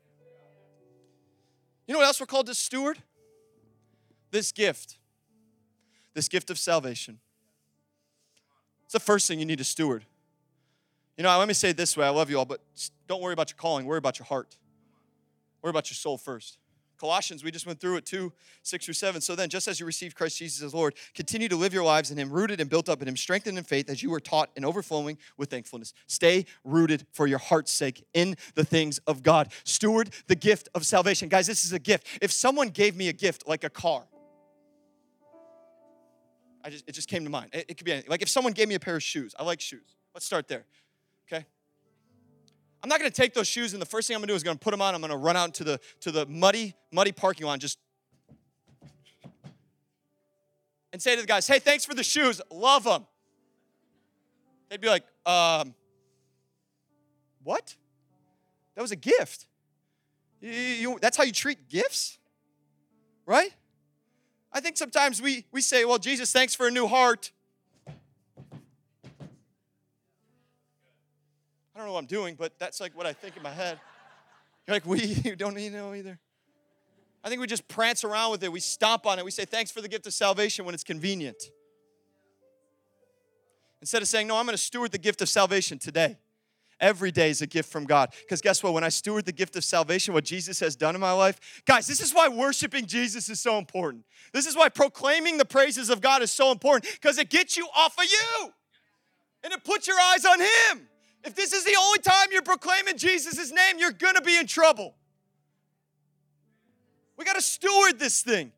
You 1.86 1.94
know 1.94 2.00
what 2.00 2.06
else 2.06 2.20
we're 2.20 2.26
called 2.26 2.46
to 2.46 2.54
steward? 2.54 3.02
This 4.30 4.52
gift. 4.52 4.98
This 6.14 6.28
gift 6.28 6.50
of 6.50 6.58
salvation. 6.58 7.18
It's 8.84 8.92
the 8.92 9.00
first 9.00 9.26
thing 9.26 9.38
you 9.38 9.46
need 9.46 9.58
to 9.58 9.64
steward. 9.64 10.04
You 11.16 11.24
know, 11.24 11.38
let 11.38 11.48
me 11.48 11.54
say 11.54 11.70
it 11.70 11.76
this 11.76 11.96
way 11.96 12.06
I 12.06 12.10
love 12.10 12.30
you 12.30 12.38
all, 12.38 12.44
but 12.44 12.60
don't 13.06 13.22
worry 13.22 13.32
about 13.32 13.50
your 13.50 13.56
calling, 13.56 13.86
worry 13.86 13.98
about 13.98 14.18
your 14.18 14.26
heart. 14.26 14.56
Worry 15.62 15.70
about 15.70 15.90
your 15.90 15.96
soul 15.96 16.16
first. 16.16 16.58
Colossians, 17.00 17.42
we 17.42 17.50
just 17.50 17.66
went 17.66 17.80
through 17.80 17.96
it 17.96 18.04
2, 18.04 18.30
6 18.62 18.84
through 18.84 18.94
7. 18.94 19.20
So 19.22 19.34
then, 19.34 19.48
just 19.48 19.66
as 19.66 19.80
you 19.80 19.86
received 19.86 20.14
Christ 20.14 20.36
Jesus 20.36 20.62
as 20.62 20.74
Lord, 20.74 20.94
continue 21.14 21.48
to 21.48 21.56
live 21.56 21.72
your 21.72 21.82
lives 21.82 22.10
in 22.10 22.18
Him, 22.18 22.30
rooted 22.30 22.60
and 22.60 22.68
built 22.68 22.90
up 22.90 23.00
in 23.00 23.08
Him, 23.08 23.16
strengthened 23.16 23.56
in 23.56 23.64
faith 23.64 23.88
as 23.88 24.02
you 24.02 24.10
were 24.10 24.20
taught 24.20 24.50
and 24.54 24.66
overflowing 24.66 25.16
with 25.38 25.48
thankfulness. 25.48 25.94
Stay 26.06 26.44
rooted 26.62 27.06
for 27.12 27.26
your 27.26 27.38
heart's 27.38 27.72
sake 27.72 28.04
in 28.12 28.36
the 28.54 28.64
things 28.64 28.98
of 29.06 29.22
God. 29.22 29.50
Steward 29.64 30.10
the 30.26 30.36
gift 30.36 30.68
of 30.74 30.84
salvation. 30.84 31.30
Guys, 31.30 31.46
this 31.46 31.64
is 31.64 31.72
a 31.72 31.78
gift. 31.78 32.06
If 32.20 32.30
someone 32.30 32.68
gave 32.68 32.94
me 32.94 33.08
a 33.08 33.14
gift 33.14 33.48
like 33.48 33.64
a 33.64 33.70
car, 33.70 34.04
I 36.62 36.68
just, 36.68 36.86
it 36.86 36.92
just 36.92 37.08
came 37.08 37.24
to 37.24 37.30
mind. 37.30 37.50
It, 37.54 37.66
it 37.70 37.76
could 37.78 37.86
be 37.86 37.92
anything. 37.92 38.10
Like 38.10 38.20
if 38.20 38.28
someone 38.28 38.52
gave 38.52 38.68
me 38.68 38.74
a 38.74 38.80
pair 38.80 38.96
of 38.96 39.02
shoes, 39.02 39.34
I 39.38 39.44
like 39.44 39.62
shoes. 39.62 39.96
Let's 40.14 40.26
start 40.26 40.48
there. 40.48 40.66
Okay? 41.32 41.46
I'm 42.82 42.88
not 42.88 42.98
going 42.98 43.10
to 43.10 43.16
take 43.16 43.34
those 43.34 43.48
shoes 43.48 43.72
and 43.72 43.82
the 43.82 43.86
first 43.86 44.08
thing 44.08 44.14
I'm 44.14 44.20
going 44.20 44.28
to 44.28 44.32
do 44.32 44.36
is 44.36 44.42
going 44.42 44.56
to 44.56 44.62
put 44.62 44.70
them 44.70 44.80
on. 44.80 44.94
I'm 44.94 45.00
going 45.00 45.10
to 45.10 45.16
run 45.16 45.36
out 45.36 45.54
to 45.54 45.64
the 45.64 45.80
to 46.00 46.10
the 46.10 46.26
muddy 46.26 46.74
muddy 46.92 47.12
parking 47.12 47.46
lot 47.46 47.58
just 47.58 47.78
and 50.92 51.00
say 51.00 51.14
to 51.14 51.20
the 51.20 51.26
guys, 51.26 51.46
"Hey, 51.46 51.58
thanks 51.58 51.84
for 51.84 51.94
the 51.94 52.02
shoes. 52.02 52.40
Love 52.50 52.84
them." 52.84 53.06
They'd 54.68 54.80
be 54.80 54.88
like, 54.88 55.04
"Um, 55.26 55.74
what? 57.42 57.76
That 58.74 58.82
was 58.82 58.92
a 58.92 58.96
gift. 58.96 59.46
You, 60.40 60.50
you, 60.50 60.98
that's 61.00 61.16
how 61.16 61.24
you 61.24 61.32
treat 61.32 61.68
gifts, 61.68 62.18
right?" 63.26 63.52
I 64.52 64.60
think 64.60 64.76
sometimes 64.76 65.22
we, 65.22 65.44
we 65.52 65.60
say, 65.60 65.84
well, 65.84 65.98
Jesus, 65.98 66.32
thanks 66.32 66.54
for 66.54 66.66
a 66.66 66.70
new 66.70 66.86
heart. 66.86 67.30
Know 71.90 71.94
what 71.94 72.00
I'm 72.00 72.06
doing, 72.06 72.36
but 72.36 72.58
that's 72.58 72.80
like 72.80 72.96
what 72.96 73.06
I 73.06 73.12
think 73.12 73.36
in 73.36 73.42
my 73.42 73.50
head. 73.50 73.78
You're 74.66 74.76
like, 74.76 74.86
we 74.86 75.00
you 75.02 75.36
don't 75.36 75.58
even 75.58 75.78
know 75.78 75.94
either. 75.94 76.18
I 77.22 77.28
think 77.28 77.40
we 77.40 77.46
just 77.46 77.68
prance 77.68 78.02
around 78.02 78.30
with 78.30 78.42
it. 78.42 78.50
We 78.50 78.60
stomp 78.60 79.04
on 79.04 79.18
it. 79.18 79.24
We 79.24 79.30
say, 79.30 79.44
thanks 79.44 79.70
for 79.70 79.82
the 79.82 79.88
gift 79.88 80.06
of 80.06 80.14
salvation 80.14 80.64
when 80.64 80.74
it's 80.74 80.84
convenient. 80.84 81.42
Instead 83.82 84.00
of 84.00 84.08
saying, 84.08 84.26
no, 84.26 84.36
I'm 84.36 84.46
going 84.46 84.56
to 84.56 84.62
steward 84.62 84.92
the 84.92 84.98
gift 84.98 85.20
of 85.20 85.28
salvation 85.28 85.78
today. 85.78 86.16
Every 86.80 87.10
day 87.10 87.28
is 87.28 87.42
a 87.42 87.46
gift 87.46 87.70
from 87.70 87.84
God. 87.84 88.14
Because 88.20 88.40
guess 88.40 88.62
what? 88.62 88.72
When 88.72 88.84
I 88.84 88.88
steward 88.88 89.26
the 89.26 89.32
gift 89.32 89.54
of 89.56 89.64
salvation, 89.64 90.14
what 90.14 90.24
Jesus 90.24 90.60
has 90.60 90.76
done 90.76 90.94
in 90.94 91.00
my 91.00 91.12
life, 91.12 91.62
guys, 91.66 91.86
this 91.86 92.00
is 92.00 92.14
why 92.14 92.28
worshiping 92.28 92.86
Jesus 92.86 93.28
is 93.28 93.38
so 93.38 93.58
important. 93.58 94.04
This 94.32 94.46
is 94.46 94.56
why 94.56 94.70
proclaiming 94.70 95.36
the 95.36 95.44
praises 95.44 95.90
of 95.90 96.00
God 96.00 96.22
is 96.22 96.30
so 96.30 96.52
important 96.52 96.90
because 96.94 97.18
it 97.18 97.28
gets 97.28 97.58
you 97.58 97.68
off 97.76 97.98
of 97.98 98.04
you 98.04 98.52
and 99.44 99.52
it 99.52 99.62
puts 99.62 99.86
your 99.86 99.98
eyes 99.98 100.24
on 100.24 100.40
Him. 100.40 100.88
If 101.24 101.34
this 101.34 101.52
is 101.52 101.64
the 101.64 101.76
only 101.78 101.98
time 101.98 102.28
you're 102.32 102.42
proclaiming 102.42 102.96
Jesus' 102.96 103.52
name, 103.52 103.78
you're 103.78 103.92
gonna 103.92 104.22
be 104.22 104.36
in 104.36 104.46
trouble. 104.46 104.94
We 107.16 107.24
gotta 107.24 107.42
steward 107.42 107.98
this 107.98 108.22
thing. 108.22 108.52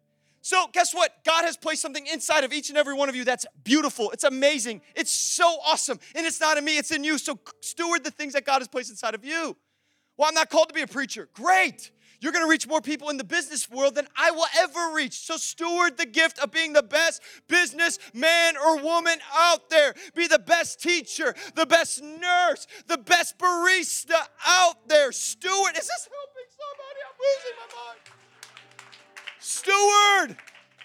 So, 0.44 0.66
guess 0.72 0.92
what? 0.92 1.24
God 1.24 1.44
has 1.44 1.56
placed 1.56 1.82
something 1.82 2.04
inside 2.06 2.42
of 2.42 2.52
each 2.52 2.68
and 2.68 2.76
every 2.76 2.94
one 2.94 3.08
of 3.08 3.14
you 3.14 3.24
that's 3.24 3.46
beautiful. 3.62 4.10
It's 4.10 4.24
amazing. 4.24 4.82
It's 4.96 5.12
so 5.12 5.58
awesome. 5.64 6.00
And 6.16 6.26
it's 6.26 6.40
not 6.40 6.58
in 6.58 6.64
me, 6.64 6.78
it's 6.78 6.90
in 6.90 7.04
you. 7.04 7.16
So, 7.18 7.38
steward 7.60 8.02
the 8.02 8.10
things 8.10 8.32
that 8.32 8.44
God 8.44 8.58
has 8.58 8.68
placed 8.68 8.90
inside 8.90 9.14
of 9.14 9.24
you. 9.24 9.56
Well, 10.16 10.28
I'm 10.28 10.34
not 10.34 10.50
called 10.50 10.68
to 10.68 10.74
be 10.74 10.82
a 10.82 10.86
preacher. 10.86 11.28
Great. 11.32 11.92
You're 12.22 12.30
going 12.30 12.44
to 12.44 12.48
reach 12.48 12.68
more 12.68 12.80
people 12.80 13.10
in 13.10 13.16
the 13.16 13.24
business 13.24 13.68
world 13.68 13.96
than 13.96 14.06
I 14.16 14.30
will 14.30 14.46
ever 14.58 14.94
reach. 14.94 15.18
So, 15.18 15.36
steward 15.36 15.98
the 15.98 16.06
gift 16.06 16.38
of 16.38 16.52
being 16.52 16.72
the 16.72 16.82
best 16.82 17.20
business 17.48 17.98
man 18.14 18.56
or 18.56 18.80
woman 18.80 19.18
out 19.36 19.68
there. 19.70 19.92
Be 20.14 20.28
the 20.28 20.38
best 20.38 20.80
teacher, 20.80 21.34
the 21.56 21.66
best 21.66 22.00
nurse, 22.00 22.68
the 22.86 22.98
best 22.98 23.38
barista 23.38 24.14
out 24.46 24.88
there. 24.88 25.10
Steward. 25.10 25.76
Is 25.76 25.88
this 25.88 26.08
helping 26.08 26.48
somebody? 26.60 27.00
I'm 27.08 27.18
losing 27.18 27.56
my 27.58 27.66
mind. 27.90 28.00
Steward 29.40 30.36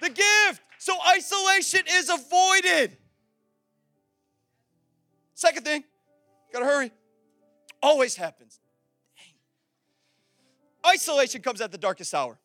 the 0.01 0.09
gift 0.09 0.61
so 0.79 0.95
isolation 1.15 1.81
is 1.87 2.09
avoided. 2.09 2.97
Second 5.35 5.65
thing, 5.65 5.83
gotta 6.51 6.65
hurry. 6.65 6.91
Always 7.83 8.15
happens. 8.15 8.59
Isolation 10.87 11.41
comes 11.41 11.61
at 11.61 11.71
the 11.71 11.77
darkest 11.77 12.13
hour. 12.13 12.39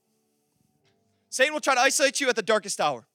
Satan 1.30 1.52
will 1.52 1.60
try 1.60 1.74
to 1.74 1.80
isolate 1.80 2.20
you 2.20 2.28
at 2.28 2.36
the 2.36 2.42
darkest 2.42 2.80
hour. 2.80 3.06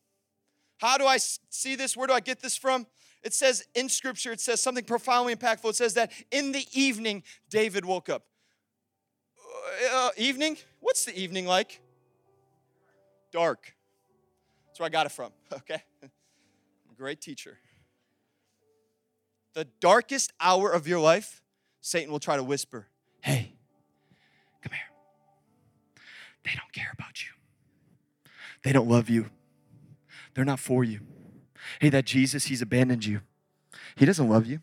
How 0.80 0.98
do 0.98 1.06
I 1.06 1.18
see 1.18 1.76
this? 1.76 1.96
Where 1.98 2.08
do 2.08 2.14
I 2.14 2.20
get 2.20 2.42
this 2.42 2.56
from? 2.58 2.88
It 3.24 3.34
says 3.34 3.66
in 3.76 3.90
scripture, 3.90 4.32
it 4.32 4.40
says 4.40 4.62
something 4.62 4.84
profoundly 4.86 5.36
impactful. 5.36 5.70
It 5.70 5.76
says 5.76 5.96
that 5.96 6.12
in 6.32 6.52
the 6.52 6.66
evening, 6.72 7.24
David 7.50 7.84
woke 7.84 8.10
up. 8.10 8.26
Uh, 9.94 10.10
evening? 10.18 10.58
What's 10.80 11.06
the 11.06 11.20
evening 11.20 11.46
like? 11.46 11.82
dark. 13.32 13.76
That's 14.66 14.80
where 14.80 14.88
I 14.88 14.90
got 14.90 15.06
it 15.06 15.12
from, 15.12 15.32
okay? 15.54 15.84
Great 16.98 17.22
teacher. 17.22 17.58
the 19.54 19.66
darkest 19.80 20.32
hour 20.40 20.72
of 20.72 20.88
your 20.88 21.00
life, 21.00 21.42
Satan 21.82 22.12
will 22.12 22.20
try 22.20 22.38
to 22.38 22.44
whisper, 22.44 22.88
Hey. 23.22 23.57
They 26.48 26.54
don't 26.56 26.72
care 26.72 26.94
about 26.94 27.26
you, 27.26 27.32
they 28.64 28.72
don't 28.72 28.88
love 28.88 29.10
you, 29.10 29.30
they're 30.34 30.46
not 30.46 30.60
for 30.60 30.82
you. 30.82 31.02
Hey, 31.82 31.90
that 31.90 32.06
Jesus, 32.06 32.46
he's 32.46 32.62
abandoned 32.62 33.06
you. 33.06 33.20
He 33.98 34.06
doesn't 34.06 34.30
love 34.30 34.46
you. 34.46 34.62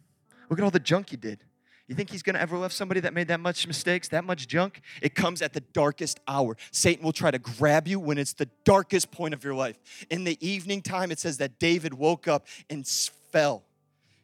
Look 0.49 0.59
at 0.59 0.65
all 0.65 0.71
the 0.71 0.81
junk 0.81 1.11
he 1.11 1.17
did. 1.17 1.45
You 1.87 1.95
think 1.95 2.11
he's 2.11 2.23
going 2.23 2.35
to 2.35 2.41
ever 2.41 2.57
love 2.57 2.73
somebody 2.73 3.01
that 3.01 3.13
made 3.13 3.29
that 3.29 3.41
much 3.41 3.67
mistakes, 3.67 4.09
that 4.09 4.25
much 4.25 4.49
junk? 4.49 4.81
It 5.03 5.15
comes 5.15 5.43
at 5.43 5.53
the 5.53 5.61
darkest 5.61 6.21
hour. 6.27 6.57
Satan 6.71 7.05
will 7.05 7.13
try 7.13 7.31
to 7.31 7.39
grab 7.39 7.87
you 7.87 8.01
when 8.01 8.17
it's 8.17 8.33
the 8.33 8.49
darkest 8.65 9.11
point 9.11 9.35
of 9.35 9.45
your 9.45 9.53
life. 9.53 9.79
In 10.09 10.25
the 10.25 10.39
evening 10.47 10.81
time, 10.81 11.11
it 11.13 11.19
says 11.19 11.37
that 11.39 11.59
David 11.59 11.93
woke 11.93 12.27
up 12.27 12.47
and 12.71 12.87
fell. 12.87 13.65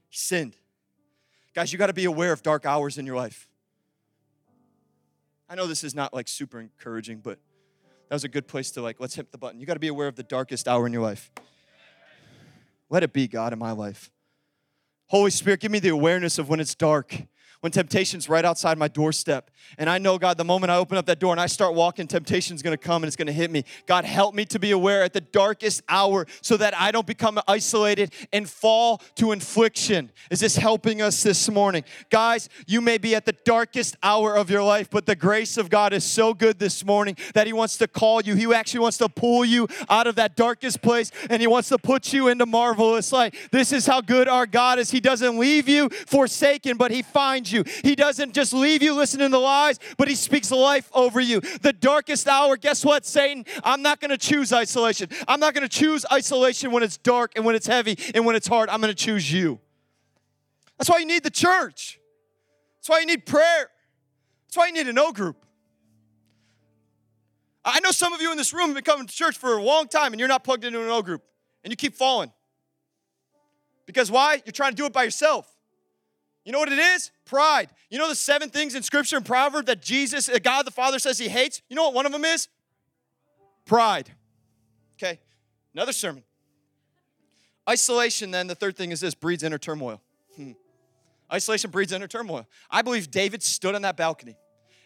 He 0.09 0.17
sinned. 0.17 0.57
Guys, 1.55 1.71
you 1.71 1.79
got 1.79 1.89
to 1.89 1.93
be 1.93 2.07
aware 2.07 2.33
of 2.33 2.43
dark 2.43 2.65
hours 2.65 2.97
in 2.97 3.05
your 3.05 3.17
life. 3.17 3.51
I 5.51 5.55
know 5.57 5.67
this 5.67 5.85
is 5.85 5.95
not 5.95 6.15
like 6.15 6.29
super 6.29 6.61
encouraging, 6.61 7.19
but 7.19 7.39
that 8.11 8.17
was 8.17 8.25
a 8.25 8.29
good 8.29 8.49
place 8.49 8.73
to 8.73 8.83
like, 8.83 8.99
let's 8.99 9.15
hit 9.15 9.31
the 9.31 9.39
button. 9.39 9.61
You 9.61 9.67
got 9.67 9.75
to 9.75 9.81
be 9.81 9.87
aware 9.87 10.09
of 10.09 10.17
the 10.17 10.25
darkest 10.25 10.67
hour 10.67 10.85
in 10.85 10.93
your 10.93 11.01
life. 11.01 11.31
Let 12.91 13.05
it 13.05 13.13
be, 13.13 13.29
God, 13.29 13.53
in 13.53 13.59
my 13.61 13.71
life. 13.71 14.11
Holy 15.07 15.31
Spirit, 15.31 15.61
give 15.61 15.71
me 15.71 15.79
the 15.79 15.91
awareness 15.91 16.37
of 16.37 16.49
when 16.49 16.59
it's 16.59 16.75
dark 16.75 17.17
when 17.61 17.71
temptation's 17.73 18.29
right 18.29 18.45
outside 18.45 18.79
my 18.79 18.89
doorstep. 18.89 19.51
And 19.79 19.89
I 19.89 19.99
know, 19.99 20.19
God, 20.19 20.39
the 20.39 20.45
moment 20.45 20.71
I 20.71 20.77
open 20.77 20.97
up 20.97 21.07
that 21.07 21.19
door 21.19 21.33
and 21.33 21.41
I 21.41 21.47
start 21.47 21.75
walking, 21.75 22.07
temptation's 22.07 22.63
gonna 22.63 22.77
come 22.77 23.03
and 23.03 23.09
it's 23.09 23.17
gonna 23.17 23.33
hit 23.33 23.51
me. 23.51 23.65
God, 23.87 24.05
help 24.05 24.35
me 24.35 24.45
to 24.47 24.59
be 24.59 24.71
aware 24.71 25.03
at 25.03 25.13
the 25.13 25.21
darkest 25.21 25.83
hour 25.89 26.27
so 26.41 26.57
that 26.57 26.79
I 26.79 26.91
don't 26.91 27.07
become 27.07 27.39
isolated 27.47 28.13
and 28.33 28.49
fall 28.49 29.03
to 29.17 29.33
infliction. 29.33 30.11
Is 30.31 30.41
this 30.41 30.57
helping 30.57 31.03
us 31.03 31.23
this 31.23 31.51
morning? 31.51 31.85
Guys, 32.09 32.49
you 32.67 32.81
may 32.81 32.99
be 32.99 33.15
at 33.15 33.27
the 33.27 33.35
darkest 33.45 33.97
hour 34.03 34.37
of 34.37 34.51
your 34.51 34.63
life, 34.63 34.89
but 34.91 35.07
the 35.07 35.17
grace 35.17 35.57
of 35.57 35.69
God 35.69 35.93
is 35.93 36.05
so 36.05 36.33
good 36.33 36.59
this 36.59 36.85
morning 36.85 37.17
that 37.35 37.47
He 37.47 37.53
wants 37.53 37.77
to 37.79 37.89
call 37.89 38.23
you. 38.23 38.35
He 38.35 38.53
actually 38.53 38.81
wants 38.81 38.99
to 38.99 39.09
pull 39.09 39.45
you 39.45 39.69
out 39.89 40.07
of 40.07 40.17
that 40.17 40.35
darkest 40.35 40.81
place 40.81 41.11
and 41.29 41.41
He 41.41 41.47
wants 41.47 41.69
to 41.69 41.79
put 41.79 42.13
you 42.13 42.29
into 42.29 42.47
marvelous 42.47 43.13
light. 43.13 43.35
This 43.53 43.73
is 43.73 43.87
how 43.87 44.01
good 44.01 44.29
our 44.29 44.47
God 44.47 44.79
is. 44.79 44.91
He 44.91 45.01
doesn't 45.01 45.39
leave 45.39 45.69
you 45.69 45.91
forsaken, 45.91 46.77
but 46.79 46.91
He 46.91 47.03
finds 47.03 47.50
you. 47.53 47.65
He 47.83 47.95
doesn't 47.95 48.35
just 48.35 48.53
leave 48.53 48.83
you 48.83 48.95
listening 48.95 49.31
to 49.31 49.39
lies, 49.39 49.79
but 49.97 50.09
He 50.09 50.15
speaks 50.15 50.51
life 50.51 50.91
over 50.93 51.21
you. 51.21 51.41
The 51.41 51.73
darkest 51.73 52.29
hour, 52.29 52.57
guess 52.57 52.85
what, 52.85 53.07
Satan? 53.07 53.45
I'm 53.65 53.83
not 53.83 54.01
going 54.01 54.11
to 54.11 54.19
choose 54.19 54.53
isolation. 54.53 55.09
I'm 55.27 55.41
not 55.41 55.55
going 55.55 55.69
to 55.69 55.69
choose 55.69 56.05
isolation 56.11 56.71
when 56.73 56.83
it's 56.83 56.97
dark 56.97 57.33
and 57.37 57.45
when 57.45 57.55
it's 57.55 57.67
heavy 57.67 57.99
and 58.15 58.25
when 58.27 58.37
it's 58.37 58.47
hard. 58.47 58.69
I'm 58.69 58.81
going 58.81 58.95
to 58.95 59.05
choose 59.05 59.33
you. 59.33 59.59
That's 60.79 60.89
why 60.89 60.99
you 60.99 61.07
need 61.07 61.23
the 61.23 61.31
church. 61.31 62.01
That's 62.79 62.89
why 62.89 63.01
you 63.01 63.07
need 63.07 63.27
prayer. 63.27 63.71
That's 64.47 64.57
why 64.57 64.67
you 64.69 64.73
need 64.73 64.89
an 64.89 64.99
O 64.99 65.13
group. 65.13 65.45
I 67.65 67.81
know 67.81 67.91
some 67.91 68.13
of 68.13 68.23
you 68.23 68.31
in 68.31 68.39
this 68.39 68.53
room 68.53 68.69
have 68.69 68.75
been 68.75 68.85
coming 68.85 69.07
to 69.07 69.15
church 69.15 69.37
for 69.37 69.59
a 69.59 69.63
long 69.63 69.87
time 69.89 70.13
and 70.13 70.19
you're 70.19 70.29
not 70.29 70.45
plugged 70.45 70.65
into 70.65 70.83
an 70.83 70.89
O 70.89 71.03
group 71.03 71.23
and 71.63 71.71
you 71.71 71.77
keep 71.77 71.95
falling. 71.95 72.33
Because 73.87 74.11
why? 74.11 74.41
You're 74.45 74.53
trying 74.53 74.73
to 74.73 74.77
do 74.77 74.87
it 74.87 74.93
by 74.93 75.05
yourself. 75.05 75.47
You 76.45 76.53
know 76.53 76.59
what 76.59 76.73
it 76.73 76.79
is? 76.79 77.11
Pride. 77.25 77.69
You 77.91 77.99
know 77.99 78.09
the 78.09 78.15
seven 78.15 78.51
things 78.51 78.75
in 78.75 78.83
Scripture 78.83 79.17
and 79.17 79.27
Proverb 79.27 79.67
that 79.67 79.83
Jesus, 79.83 80.29
uh, 80.29 80.39
God 80.43 80.67
the 80.67 80.71
Father 80.71 80.99
says 80.99 81.19
he 81.19 81.29
hates? 81.29 81.63
You 81.69 81.77
know 81.77 81.85
what 81.85 81.95
one 81.95 82.07
of 82.07 82.13
them 82.13 82.25
is? 82.25 82.49
Pride. 83.67 84.11
Okay, 84.95 85.21
another 85.75 85.93
sermon. 85.93 86.25
Isolation, 87.69 88.31
then, 88.31 88.47
the 88.47 88.55
third 88.55 88.77
thing 88.77 88.91
is 88.91 89.01
this 89.01 89.15
breeds 89.15 89.43
inner 89.43 89.59
turmoil. 89.59 90.01
Hmm. 90.37 90.53
Isolation 91.33 91.71
breeds 91.71 91.93
inner 91.93 92.09
turmoil. 92.09 92.47
I 92.71 92.83
believe 92.83 93.11
David 93.11 93.43
stood 93.43 93.75
on 93.75 93.83
that 93.83 93.97
balcony 93.97 94.37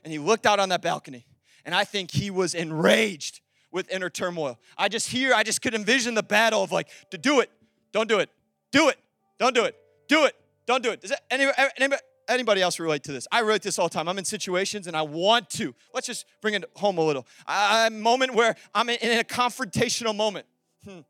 and 0.03 0.13
he 0.13 0.19
looked 0.19 0.45
out 0.45 0.61
on 0.61 0.69
that 0.69 0.83
balcony, 0.83 1.27
and 1.65 1.75
I 1.75 1.85
think 1.85 2.11
he 2.11 2.31
was 2.31 2.55
enraged 2.55 3.41
with 3.73 3.91
inner 3.91 4.11
turmoil. 4.11 4.59
I 4.77 4.89
just 4.89 5.09
hear, 5.09 5.33
I 5.35 5.43
just 5.43 5.63
could 5.63 5.75
envision 5.75 6.15
the 6.15 6.23
battle 6.23 6.63
of 6.63 6.71
like, 6.71 6.89
to 7.11 7.19
do 7.19 7.41
it, 7.41 7.51
don't 7.91 8.09
do 8.09 8.19
it, 8.19 8.29
do 8.71 8.89
it, 8.91 8.99
don't 9.39 9.55
do 9.55 9.65
it, 9.65 9.75
do 10.07 10.27
it, 10.27 10.37
don't 10.67 10.83
do 10.83 10.91
it. 10.91 11.01
Does 11.01 11.13
anybody, 11.31 11.57
anybody, 11.77 12.03
anybody 12.29 12.63
else 12.63 12.79
relate 12.79 13.03
to 13.05 13.13
this? 13.13 13.27
I 13.31 13.41
relate 13.41 13.63
to 13.63 13.69
this 13.69 13.79
all 13.79 13.89
the 13.89 13.95
time. 13.95 14.09
I'm 14.09 14.19
in 14.19 14.25
situations 14.25 14.87
and 14.87 14.97
I 14.97 15.03
want 15.03 15.51
to. 15.51 15.75
Let's 15.93 16.07
just 16.07 16.27
bring 16.41 16.55
it 16.55 16.65
home 16.77 16.99
a 16.99 17.03
little. 17.03 17.27
A 17.47 17.91
moment 17.93 18.35
where 18.35 18.57
I'm 18.75 18.89
in, 18.89 18.99
in 19.01 19.19
a 19.19 19.25
confrontational 19.25 20.15
moment. 20.15 20.47
Hmm. 20.85 21.01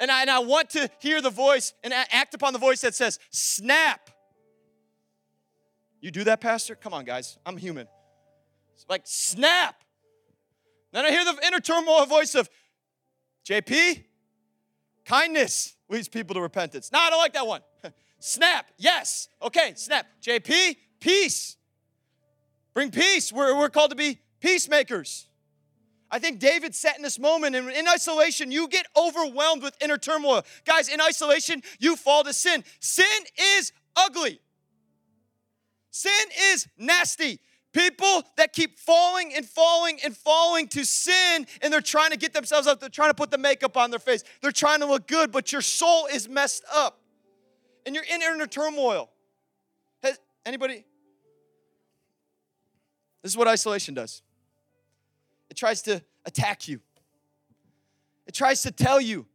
And, 0.00 0.10
I, 0.10 0.20
and 0.20 0.30
I 0.30 0.38
want 0.38 0.70
to 0.70 0.90
hear 1.00 1.20
the 1.20 1.30
voice 1.30 1.74
and 1.82 1.92
act 1.92 2.34
upon 2.34 2.52
the 2.52 2.58
voice 2.58 2.80
that 2.82 2.94
says, 2.94 3.18
snap. 3.30 4.10
You 6.00 6.10
do 6.10 6.24
that, 6.24 6.40
Pastor? 6.40 6.74
Come 6.76 6.94
on, 6.94 7.04
guys. 7.04 7.38
I'm 7.44 7.56
human. 7.56 7.88
It's 8.74 8.86
like, 8.88 9.02
snap. 9.04 9.82
Then 10.92 11.04
I 11.04 11.10
hear 11.10 11.24
the 11.24 11.36
inner 11.46 11.60
turmoil 11.60 12.06
voice 12.06 12.34
of, 12.34 12.48
JP, 13.44 14.04
kindness 15.04 15.74
leads 15.88 16.08
people 16.08 16.34
to 16.34 16.40
repentance. 16.40 16.92
No, 16.92 16.98
I 16.98 17.10
don't 17.10 17.18
like 17.18 17.32
that 17.32 17.46
one. 17.46 17.62
Snap, 18.20 18.66
yes. 18.78 19.28
Okay, 19.40 19.72
snap. 19.76 20.06
JP, 20.22 20.76
peace. 21.00 21.56
Bring 22.74 22.90
peace. 22.90 23.32
We're, 23.32 23.56
we're 23.56 23.70
called 23.70 23.90
to 23.90 23.96
be 23.96 24.20
peacemakers. 24.40 25.28
I 26.10 26.18
think 26.18 26.38
David 26.38 26.74
sat 26.74 26.96
in 26.96 27.02
this 27.02 27.18
moment, 27.18 27.54
and 27.54 27.68
in 27.68 27.86
isolation, 27.86 28.50
you 28.50 28.68
get 28.68 28.86
overwhelmed 28.96 29.62
with 29.62 29.76
inner 29.80 29.98
turmoil. 29.98 30.42
Guys, 30.64 30.88
in 30.88 31.00
isolation, 31.00 31.62
you 31.78 31.96
fall 31.96 32.24
to 32.24 32.32
sin. 32.32 32.64
Sin 32.80 33.04
is 33.58 33.72
ugly, 33.94 34.40
sin 35.90 36.12
is 36.50 36.66
nasty. 36.78 37.40
People 37.74 38.22
that 38.38 38.54
keep 38.54 38.78
falling 38.78 39.34
and 39.36 39.44
falling 39.44 39.98
and 40.02 40.16
falling 40.16 40.68
to 40.68 40.84
sin, 40.84 41.46
and 41.60 41.70
they're 41.70 41.82
trying 41.82 42.10
to 42.10 42.16
get 42.16 42.32
themselves 42.32 42.66
up, 42.66 42.80
they're 42.80 42.88
trying 42.88 43.10
to 43.10 43.14
put 43.14 43.30
the 43.30 43.38
makeup 43.38 43.76
on 43.76 43.90
their 43.90 43.98
face, 43.98 44.24
they're 44.40 44.50
trying 44.50 44.80
to 44.80 44.86
look 44.86 45.06
good, 45.06 45.30
but 45.30 45.52
your 45.52 45.60
soul 45.60 46.06
is 46.06 46.28
messed 46.28 46.64
up 46.72 46.98
and 47.86 47.94
you're 47.94 48.04
in 48.04 48.22
inner 48.22 48.46
turmoil. 48.46 49.10
Has 50.02 50.18
anybody? 50.44 50.84
This 53.22 53.32
is 53.32 53.36
what 53.36 53.48
isolation 53.48 53.94
does. 53.94 54.22
It 55.50 55.56
tries 55.56 55.82
to 55.82 56.02
attack 56.24 56.68
you. 56.68 56.80
It 58.26 58.34
tries 58.34 58.62
to 58.62 58.70
tell 58.70 59.00
you, 59.00 59.26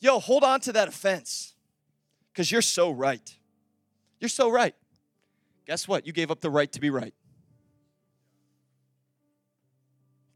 yo, 0.00 0.18
hold 0.18 0.42
on 0.42 0.60
to 0.60 0.72
that 0.72 0.88
offense 0.88 1.54
because 2.32 2.50
you're 2.50 2.62
so 2.62 2.90
right. 2.90 3.36
You're 4.20 4.28
so 4.28 4.50
right. 4.50 4.74
Guess 5.66 5.86
what? 5.86 6.06
You 6.06 6.12
gave 6.12 6.30
up 6.30 6.40
the 6.40 6.50
right 6.50 6.70
to 6.72 6.80
be 6.80 6.90
right. 6.90 7.14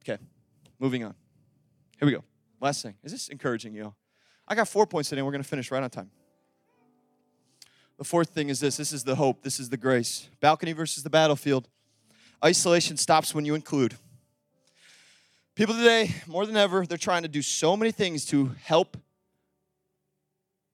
Okay, 0.05 0.21
moving 0.79 1.05
on. 1.05 1.15
Here 1.99 2.07
we 2.07 2.13
go. 2.13 2.25
Last 2.61 2.83
thing. 2.83 2.95
Is 3.03 3.13
this 3.13 3.29
encouraging 3.29 3.75
you? 3.75 3.95
I 4.47 4.55
got 4.55 4.69
four 4.69 4.87
points 4.87 5.09
today. 5.09 5.21
And 5.21 5.27
we're 5.27 5.33
going 5.33 5.43
to 5.43 5.49
finish 5.49 5.71
right 5.71 5.83
on 5.83 5.89
time. 5.89 6.11
The 7.99 8.05
fourth 8.05 8.31
thing 8.31 8.49
is 8.49 8.61
this 8.61 8.77
this 8.77 8.93
is 8.93 9.05
the 9.05 9.15
hope, 9.15 9.43
this 9.43 9.61
is 9.61 9.69
the 9.69 9.77
grace. 9.77 10.29
Balcony 10.41 10.73
versus 10.73 11.03
the 11.03 11.11
battlefield. 11.11 11.69
Isolation 12.45 12.97
stops 12.97 13.35
when 13.35 13.45
you 13.45 13.55
include. 13.55 13.97
People 15.55 15.75
today, 15.75 16.15
more 16.27 16.47
than 16.47 16.57
ever, 16.57 16.87
they're 16.87 16.99
trying 16.99 17.23
to 17.23 17.29
do 17.29 17.43
so 17.43 17.77
many 17.77 17.93
things 17.93 18.25
to 18.27 18.53
help 18.65 18.97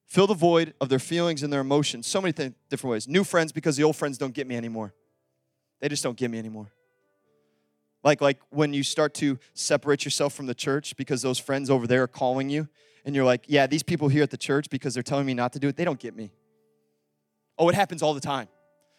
fill 0.07 0.27
the 0.27 0.35
void 0.35 0.73
of 0.81 0.89
their 0.89 0.99
feelings 0.99 1.43
and 1.43 1.53
their 1.53 1.61
emotions. 1.61 2.07
So 2.07 2.21
many 2.21 2.33
th- 2.33 2.53
different 2.71 2.93
ways. 2.93 3.09
New 3.09 3.25
friends 3.25 3.53
because 3.53 3.77
the 3.77 3.83
old 3.83 3.97
friends 3.97 4.17
don't 4.17 4.33
get 4.33 4.47
me 4.47 4.57
anymore. 4.57 4.95
They 5.81 5.89
just 5.89 6.03
don't 6.03 6.17
get 6.17 6.31
me 6.31 6.39
anymore. 6.39 6.73
Like, 8.03 8.21
like 8.21 8.39
when 8.51 8.73
you 8.73 8.83
start 8.83 9.13
to 9.15 9.39
separate 9.53 10.05
yourself 10.05 10.33
from 10.33 10.47
the 10.47 10.55
church 10.55 10.97
because 10.97 11.23
those 11.23 11.39
friends 11.39 11.69
over 11.69 11.87
there 11.87 12.05
are 12.05 12.09
calling 12.09 12.49
you, 12.49 12.69
and 13.05 13.15
you're 13.15 13.25
like, 13.25 13.45
yeah, 13.47 13.67
these 13.67 13.83
people 13.83 14.09
here 14.09 14.23
at 14.23 14.31
the 14.31 14.37
church, 14.37 14.69
because 14.71 14.95
they're 14.95 15.03
telling 15.03 15.27
me 15.27 15.35
not 15.35 15.53
to 15.55 15.59
do 15.59 15.69
it, 15.69 15.77
they 15.77 15.85
don't 15.85 15.99
get 15.99 16.15
me. 16.15 16.31
Oh, 17.59 17.69
it 17.69 17.75
happens 17.75 18.03
all 18.03 18.15
the 18.15 18.21
time. 18.21 18.49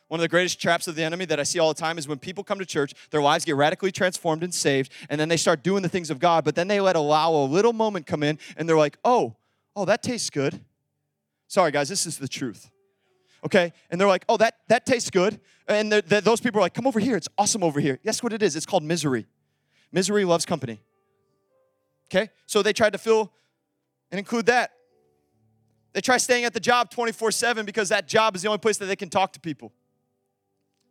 One 0.09 0.19
of 0.19 0.23
the 0.23 0.27
greatest 0.27 0.59
traps 0.59 0.87
of 0.87 0.95
the 0.95 1.03
enemy 1.03 1.25
that 1.25 1.39
I 1.39 1.43
see 1.43 1.59
all 1.59 1.71
the 1.71 1.79
time 1.79 1.99
is 1.99 2.07
when 2.07 2.17
people 2.17 2.43
come 2.43 2.57
to 2.57 2.65
church, 2.65 2.93
their 3.11 3.21
lives 3.21 3.45
get 3.45 3.55
radically 3.55 3.91
transformed 3.91 4.43
and 4.43 4.53
saved, 4.53 4.91
and 5.07 5.21
then 5.21 5.29
they 5.29 5.37
start 5.37 5.63
doing 5.63 5.83
the 5.83 5.89
things 5.89 6.09
of 6.09 6.19
God, 6.19 6.43
but 6.43 6.55
then 6.55 6.67
they 6.67 6.81
let 6.81 6.95
allow 6.95 7.31
a 7.31 7.45
little 7.45 7.73
moment 7.73 8.07
come 8.07 8.23
in 8.23 8.39
and 8.57 8.67
they're 8.67 8.77
like, 8.77 8.97
oh, 9.05 9.35
oh, 9.75 9.85
that 9.85 10.01
tastes 10.01 10.31
good. 10.31 10.59
Sorry, 11.47 11.71
guys, 11.71 11.89
this 11.89 12.07
is 12.07 12.17
the 12.17 12.27
truth. 12.27 12.71
Okay? 13.45 13.71
And 13.91 14.01
they're 14.01 14.07
like, 14.07 14.25
oh, 14.27 14.37
that, 14.37 14.55
that 14.67 14.85
tastes 14.85 15.11
good. 15.11 15.39
And 15.67 15.91
they're, 15.91 16.01
they're, 16.01 16.21
those 16.21 16.41
people 16.41 16.59
are 16.59 16.63
like, 16.63 16.73
come 16.73 16.87
over 16.87 16.99
here. 16.99 17.15
It's 17.15 17.29
awesome 17.37 17.63
over 17.63 17.79
here. 17.79 17.99
Guess 18.03 18.23
what 18.23 18.33
it 18.33 18.41
is? 18.41 18.55
It's 18.55 18.65
called 18.65 18.83
misery. 18.83 19.27
Misery 19.91 20.25
loves 20.25 20.45
company. 20.45 20.81
Okay? 22.11 22.29
So 22.47 22.63
they 22.63 22.73
tried 22.73 22.93
to 22.93 22.99
fill 22.99 23.31
and 24.11 24.17
include 24.17 24.47
that. 24.47 24.71
They 25.93 26.01
try 26.01 26.17
staying 26.17 26.45
at 26.45 26.53
the 26.53 26.59
job 26.59 26.91
24 26.91 27.31
7 27.31 27.65
because 27.65 27.89
that 27.89 28.07
job 28.07 28.35
is 28.35 28.41
the 28.41 28.47
only 28.47 28.59
place 28.59 28.77
that 28.77 28.85
they 28.85 28.95
can 28.95 29.09
talk 29.09 29.33
to 29.33 29.39
people. 29.39 29.71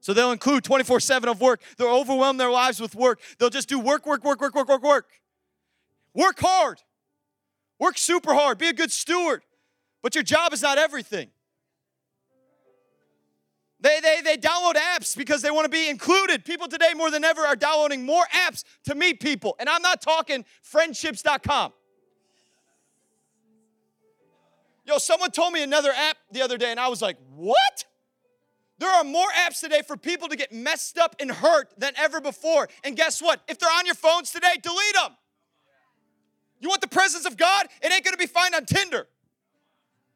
So 0.01 0.13
they'll 0.13 0.33
include 0.33 0.65
24 0.65 1.01
7 1.01 1.29
of 1.29 1.41
work. 1.41 1.61
They'll 1.77 1.95
overwhelm 1.95 2.37
their 2.37 2.51
lives 2.51 2.81
with 2.81 2.95
work. 2.95 3.21
They'll 3.39 3.51
just 3.51 3.69
do 3.69 3.79
work, 3.79 4.07
work, 4.07 4.25
work, 4.25 4.41
work, 4.41 4.55
work, 4.55 4.69
work, 4.69 4.83
work. 4.83 5.07
Work 6.15 6.41
hard. 6.41 6.83
Work 7.79 7.99
super 7.99 8.35
hard. 8.35 8.59
Be 8.59 8.69
a 8.69 8.73
good 8.73 8.91
steward. 8.91 9.43
But 10.03 10.15
your 10.15 10.25
job 10.25 10.53
is 10.53 10.63
not 10.63 10.79
everything. 10.79 11.31
They, 13.81 14.01
they, 14.01 14.21
they 14.23 14.37
download 14.37 14.75
apps 14.75 15.17
because 15.17 15.41
they 15.41 15.53
want 15.53 15.65
to 15.65 15.71
be 15.71 15.89
included. 15.89 16.45
People 16.45 16.67
today, 16.67 16.95
more 16.97 17.13
than 17.13 17.23
ever, 17.23 17.43
are 17.43 17.55
downloading 17.55 18.05
more 18.05 18.25
apps 18.35 18.65
to 18.85 18.97
meet 18.97 19.21
people. 19.21 19.55
And 19.61 19.69
I'm 19.69 19.83
not 19.83 20.03
talking 20.03 20.45
friendships.com. 20.63 21.73
Yo, 24.89 24.97
someone 24.97 25.31
told 25.31 25.53
me 25.53 25.63
another 25.63 25.93
app 25.95 26.17
the 26.33 26.41
other 26.41 26.57
day, 26.57 26.71
and 26.71 26.81
I 26.81 26.89
was 26.89 27.03
like, 27.03 27.19
what? 27.37 27.85
There 28.79 28.89
are 28.89 29.05
more 29.05 29.27
apps 29.47 29.61
today 29.61 29.83
for 29.87 29.99
people 29.99 30.29
to 30.29 30.37
get 30.37 30.51
messed 30.51 30.97
up 30.97 31.15
and 31.21 31.31
hurt 31.31 31.75
than 31.77 31.93
ever 31.99 32.23
before. 32.23 32.71
And 32.85 32.97
guess 32.97 33.21
what? 33.21 33.43
If 33.49 33.59
they're 33.59 33.69
on 33.69 33.85
your 33.85 33.95
phones 33.95 34.31
today, 34.31 34.55
delete 34.63 34.95
them. 34.95 35.15
You 36.59 36.71
want 36.71 36.81
the 36.81 36.89
presence 36.89 37.27
of 37.27 37.37
God? 37.37 37.67
It 37.83 37.93
ain't 37.93 38.03
gonna 38.03 38.17
be 38.17 38.27
found 38.27 38.55
on 38.55 38.65
Tinder. 38.65 39.07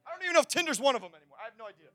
I 0.06 0.10
don't 0.10 0.22
even 0.22 0.32
know 0.32 0.40
if 0.40 0.48
Tinder's 0.48 0.80
one 0.80 0.96
of 0.96 1.02
them 1.02 1.10
anymore. 1.14 1.36
I 1.38 1.44
have 1.44 1.58
no 1.58 1.66
idea. 1.66 1.88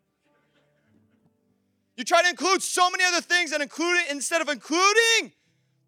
You 1.95 2.03
try 2.03 2.21
to 2.21 2.29
include 2.29 2.61
so 2.61 2.91
many 2.91 3.03
other 3.05 3.21
things 3.21 3.53
and 3.53 3.63
include 3.63 4.01
it 4.01 4.11
instead 4.11 4.39
of 4.39 4.49
including 4.49 5.31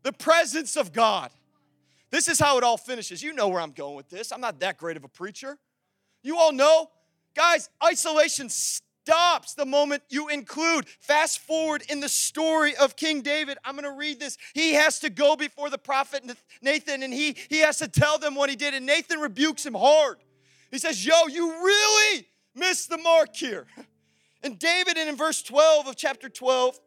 the 0.01 0.11
presence 0.11 0.75
of 0.75 0.91
God. 0.91 1.29
This 2.09 2.27
is 2.27 2.39
how 2.39 2.57
it 2.57 2.63
all 2.63 2.77
finishes. 2.77 3.21
You 3.21 3.33
know 3.33 3.47
where 3.47 3.61
I'm 3.61 3.73
going 3.73 3.95
with 3.95 4.09
this. 4.09 4.31
I'm 4.31 4.41
not 4.41 4.59
that 4.61 4.79
great 4.79 4.97
of 4.97 5.03
a 5.03 5.07
preacher. 5.07 5.59
You 6.21 6.37
all 6.37 6.51
know, 6.51 6.89
guys, 7.35 7.69
isolation 7.83 8.49
stops 8.49 9.53
the 9.53 9.65
moment 9.65 10.03
you 10.09 10.27
include. 10.29 10.87
Fast 10.99 11.39
forward 11.39 11.83
in 11.89 11.99
the 11.99 12.09
story 12.09 12.75
of 12.75 12.95
King 12.95 13.21
David. 13.21 13.57
I'm 13.63 13.75
going 13.75 13.85
to 13.85 13.97
read 13.97 14.19
this. 14.19 14.37
He 14.53 14.73
has 14.73 14.99
to 14.99 15.09
go 15.09 15.35
before 15.35 15.69
the 15.69 15.77
prophet 15.77 16.23
Nathan 16.61 17.03
and 17.03 17.13
he, 17.13 17.35
he 17.49 17.59
has 17.59 17.77
to 17.77 17.87
tell 17.87 18.17
them 18.17 18.35
what 18.35 18.49
he 18.49 18.55
did. 18.55 18.73
And 18.73 18.85
Nathan 18.85 19.19
rebukes 19.19 19.65
him 19.65 19.73
hard. 19.73 20.17
He 20.71 20.77
says, 20.77 21.03
Yo, 21.05 21.27
you 21.27 21.49
really 21.49 22.27
missed 22.55 22.89
the 22.89 22.97
mark 22.97 23.35
here. 23.35 23.67
And 24.41 24.57
David, 24.57 24.97
and 24.97 25.09
in 25.09 25.17
verse 25.17 25.43
12 25.43 25.87
of 25.87 25.97
chapter 25.97 26.29
12, 26.29 26.79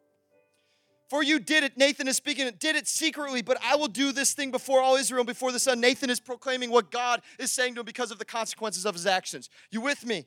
for 1.13 1.23
you 1.23 1.39
did 1.39 1.63
it, 1.63 1.77
Nathan 1.77 2.09
is 2.09 2.17
speaking, 2.17 2.51
did 2.59 2.75
it 2.75 2.89
secretly, 2.89 3.43
but 3.43 3.59
I 3.63 3.77
will 3.77 3.87
do 3.87 4.13
this 4.13 4.33
thing 4.33 4.51
before 4.51 4.81
all 4.81 4.97
Israel, 4.97 5.25
before 5.25 5.53
the 5.53 5.59
sun. 5.59 5.79
Nathan 5.79 6.09
is 6.09 6.19
proclaiming 6.19 6.71
what 6.71 6.91
God 6.91 7.21
is 7.39 7.53
saying 7.53 7.75
to 7.75 7.81
him 7.81 7.85
because 7.85 8.11
of 8.11 8.19
the 8.19 8.25
consequences 8.25 8.87
of 8.87 8.95
his 8.95 9.05
actions. 9.05 9.51
You 9.71 9.83
with 9.83 10.07
me? 10.07 10.25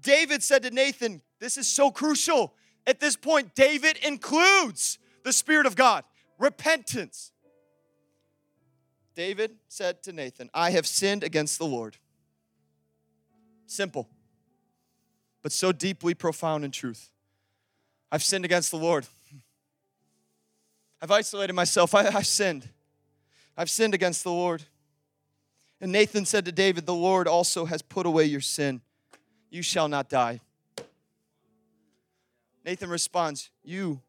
David 0.00 0.44
said 0.44 0.62
to 0.62 0.70
Nathan, 0.70 1.20
This 1.40 1.58
is 1.58 1.66
so 1.66 1.90
crucial. 1.90 2.54
At 2.86 3.00
this 3.00 3.16
point, 3.16 3.56
David 3.56 3.96
includes 4.06 5.00
the 5.24 5.32
Spirit 5.32 5.66
of 5.66 5.74
God, 5.74 6.04
repentance. 6.38 7.32
David 9.16 9.56
said 9.66 10.04
to 10.04 10.12
Nathan, 10.12 10.48
I 10.54 10.70
have 10.70 10.86
sinned 10.86 11.24
against 11.24 11.58
the 11.58 11.66
Lord. 11.66 11.96
Simple, 13.66 14.08
but 15.42 15.50
so 15.50 15.72
deeply 15.72 16.14
profound 16.14 16.64
in 16.64 16.70
truth. 16.70 17.10
I've 18.12 18.22
sinned 18.22 18.44
against 18.44 18.70
the 18.70 18.78
Lord. 18.78 19.08
I've 21.04 21.10
isolated 21.10 21.52
myself. 21.52 21.94
I, 21.94 22.10
have 22.10 22.26
sinned. 22.26 22.66
I've 23.58 23.68
sinned 23.68 23.92
against 23.92 24.24
the 24.24 24.30
Lord. 24.30 24.62
And 25.78 25.92
Nathan 25.92 26.24
said 26.24 26.46
to 26.46 26.52
David, 26.52 26.86
The 26.86 26.94
Lord 26.94 27.28
also 27.28 27.66
has 27.66 27.82
put 27.82 28.06
away 28.06 28.24
your 28.24 28.40
sin 28.40 28.80
you 29.50 29.60
shall 29.60 29.86
not 29.86 30.08
die. 30.08 30.40
Nathan 32.64 32.88
responds, 32.88 33.50
You 33.62 34.00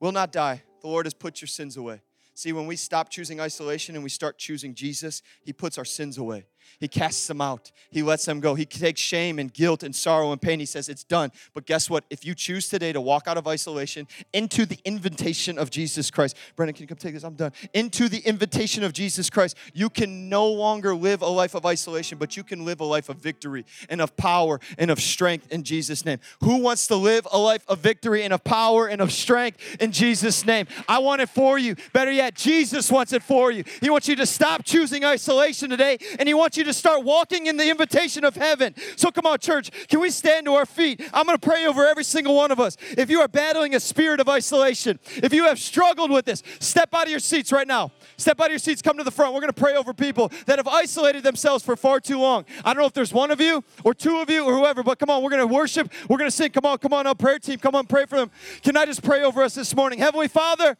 will 0.00 0.10
not 0.10 0.32
die. 0.32 0.64
The 0.80 0.88
Lord 0.88 1.06
has 1.06 1.14
put 1.14 1.40
your 1.40 1.46
sins 1.46 1.76
away. 1.76 2.02
See, 2.34 2.52
when 2.52 2.66
we 2.66 2.74
stop 2.74 3.08
choosing 3.08 3.40
isolation 3.40 3.94
and 3.94 4.02
we 4.02 4.10
start 4.10 4.36
choosing 4.36 4.74
Jesus, 4.74 5.22
He 5.44 5.52
puts 5.52 5.78
our 5.78 5.84
sins 5.84 6.18
away. 6.18 6.46
He 6.80 6.88
casts 6.88 7.26
them 7.26 7.40
out. 7.40 7.70
He 7.90 8.02
lets 8.02 8.24
them 8.24 8.40
go. 8.40 8.54
He 8.54 8.64
takes 8.64 9.00
shame 9.00 9.38
and 9.38 9.52
guilt 9.52 9.82
and 9.82 9.94
sorrow 9.94 10.32
and 10.32 10.40
pain. 10.40 10.60
He 10.60 10.66
says, 10.66 10.88
It's 10.88 11.04
done. 11.04 11.30
But 11.54 11.66
guess 11.66 11.88
what? 11.88 12.04
If 12.10 12.24
you 12.24 12.34
choose 12.34 12.68
today 12.68 12.92
to 12.92 13.00
walk 13.00 13.28
out 13.28 13.36
of 13.36 13.46
isolation 13.46 14.08
into 14.32 14.66
the 14.66 14.78
invitation 14.84 15.58
of 15.58 15.70
Jesus 15.70 16.10
Christ, 16.10 16.36
Brendan, 16.56 16.74
can 16.74 16.82
you 16.82 16.88
come 16.88 16.98
take 16.98 17.14
this? 17.14 17.24
I'm 17.24 17.34
done. 17.34 17.52
Into 17.74 18.08
the 18.08 18.18
invitation 18.18 18.82
of 18.84 18.92
Jesus 18.92 19.30
Christ, 19.30 19.56
you 19.74 19.90
can 19.90 20.28
no 20.28 20.46
longer 20.46 20.94
live 20.94 21.22
a 21.22 21.26
life 21.26 21.54
of 21.54 21.66
isolation, 21.66 22.18
but 22.18 22.36
you 22.36 22.44
can 22.44 22.64
live 22.64 22.80
a 22.80 22.84
life 22.84 23.08
of 23.08 23.18
victory 23.18 23.64
and 23.88 24.00
of 24.00 24.16
power 24.16 24.60
and 24.78 24.90
of 24.90 25.00
strength 25.00 25.50
in 25.50 25.62
Jesus' 25.62 26.04
name. 26.04 26.18
Who 26.40 26.58
wants 26.58 26.86
to 26.88 26.96
live 26.96 27.26
a 27.32 27.38
life 27.38 27.64
of 27.68 27.80
victory 27.80 28.22
and 28.22 28.32
of 28.32 28.42
power 28.44 28.86
and 28.86 29.00
of 29.00 29.12
strength 29.12 29.76
in 29.80 29.92
Jesus' 29.92 30.44
name? 30.46 30.66
I 30.88 30.98
want 30.98 31.22
it 31.22 31.28
for 31.28 31.58
you. 31.58 31.76
Better 31.92 32.12
yet, 32.12 32.34
Jesus 32.34 32.90
wants 32.90 33.12
it 33.12 33.22
for 33.22 33.50
you. 33.50 33.64
He 33.80 33.90
wants 33.90 34.08
you 34.08 34.16
to 34.16 34.26
stop 34.26 34.64
choosing 34.64 35.04
isolation 35.04 35.70
today, 35.70 35.98
and 36.18 36.28
He 36.28 36.34
wants 36.34 36.51
you 36.56 36.64
to 36.64 36.72
start 36.72 37.04
walking 37.04 37.46
in 37.46 37.56
the 37.56 37.70
invitation 37.70 38.24
of 38.24 38.36
heaven. 38.36 38.74
So 38.96 39.10
come 39.10 39.26
on, 39.26 39.38
church, 39.38 39.70
can 39.88 40.00
we 40.00 40.10
stand 40.10 40.46
to 40.46 40.54
our 40.54 40.66
feet? 40.66 41.00
I'm 41.12 41.26
going 41.26 41.38
to 41.38 41.46
pray 41.46 41.66
over 41.66 41.86
every 41.86 42.04
single 42.04 42.34
one 42.34 42.50
of 42.50 42.60
us. 42.60 42.76
If 42.96 43.10
you 43.10 43.20
are 43.20 43.28
battling 43.28 43.74
a 43.74 43.80
spirit 43.80 44.20
of 44.20 44.28
isolation, 44.28 44.98
if 45.16 45.32
you 45.32 45.44
have 45.44 45.58
struggled 45.58 46.10
with 46.10 46.24
this, 46.24 46.42
step 46.60 46.90
out 46.94 47.04
of 47.04 47.10
your 47.10 47.20
seats 47.20 47.52
right 47.52 47.66
now. 47.66 47.92
Step 48.16 48.40
out 48.40 48.46
of 48.46 48.52
your 48.52 48.58
seats, 48.58 48.82
come 48.82 48.98
to 48.98 49.04
the 49.04 49.10
front. 49.10 49.34
We're 49.34 49.40
going 49.40 49.52
to 49.52 49.60
pray 49.60 49.74
over 49.74 49.92
people 49.92 50.30
that 50.46 50.58
have 50.58 50.68
isolated 50.68 51.22
themselves 51.22 51.64
for 51.64 51.76
far 51.76 52.00
too 52.00 52.18
long. 52.18 52.44
I 52.64 52.72
don't 52.72 52.80
know 52.80 52.86
if 52.86 52.92
there's 52.92 53.12
one 53.12 53.30
of 53.30 53.40
you 53.40 53.64
or 53.84 53.94
two 53.94 54.18
of 54.18 54.30
you 54.30 54.44
or 54.44 54.54
whoever, 54.54 54.82
but 54.82 54.98
come 54.98 55.10
on, 55.10 55.22
we're 55.22 55.30
going 55.30 55.46
to 55.46 55.52
worship. 55.52 55.90
We're 56.08 56.18
going 56.18 56.30
to 56.30 56.36
sing. 56.36 56.50
Come 56.50 56.66
on, 56.66 56.78
come 56.78 56.92
on 56.92 57.06
up, 57.06 57.18
prayer 57.18 57.38
team. 57.38 57.58
Come 57.58 57.74
on, 57.74 57.86
pray 57.86 58.06
for 58.06 58.16
them. 58.18 58.30
Can 58.62 58.76
I 58.76 58.86
just 58.86 59.02
pray 59.02 59.22
over 59.22 59.42
us 59.42 59.54
this 59.54 59.74
morning? 59.74 59.98
Heavenly 59.98 60.28
Father, 60.28 60.76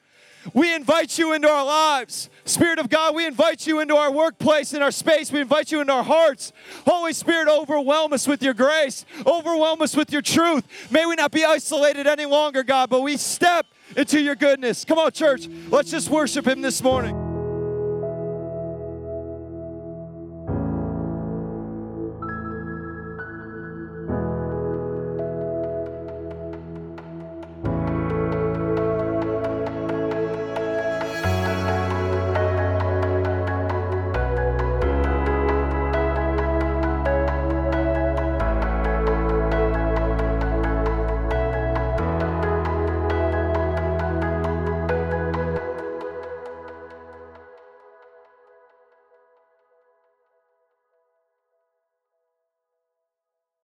we 0.55 0.74
invite 0.74 1.18
you 1.18 1.33
into 1.33 1.48
our 1.48 1.64
lives. 1.64 2.31
Spirit 2.44 2.78
of 2.78 2.88
God, 2.88 3.14
we 3.14 3.26
invite 3.26 3.66
you 3.66 3.81
into 3.81 3.96
our 3.96 4.11
workplace, 4.11 4.74
in 4.74 4.83
our 4.83 4.90
space. 4.90 5.31
We 5.31 5.40
invite 5.40 5.70
you 5.70 5.81
into 5.81 5.92
our 5.92 6.02
hearts. 6.02 6.52
Holy 6.87 7.12
Spirit, 7.12 7.48
overwhelm 7.48 8.12
us 8.12 8.26
with 8.26 8.42
your 8.42 8.55
grace, 8.55 9.05
overwhelm 9.26 9.83
us 9.83 9.96
with 9.96 10.12
your 10.12 10.22
truth. 10.22 10.64
May 10.90 11.07
we 11.07 11.14
not 11.14 11.31
be 11.31 11.44
isolated 11.44 12.07
any 12.07 12.26
longer, 12.26 12.62
God, 12.62 12.90
but 12.90 13.02
we 13.02 13.16
step 13.16 13.66
into 13.96 14.20
your 14.20 14.35
goodness. 14.35 14.85
Come 14.85 14.98
on, 14.98 15.12
church, 15.12 15.48
let's 15.68 15.90
just 15.90 16.11
worship 16.11 16.46
Him 16.46 16.62
this 16.62 16.83
morning. 16.83 17.21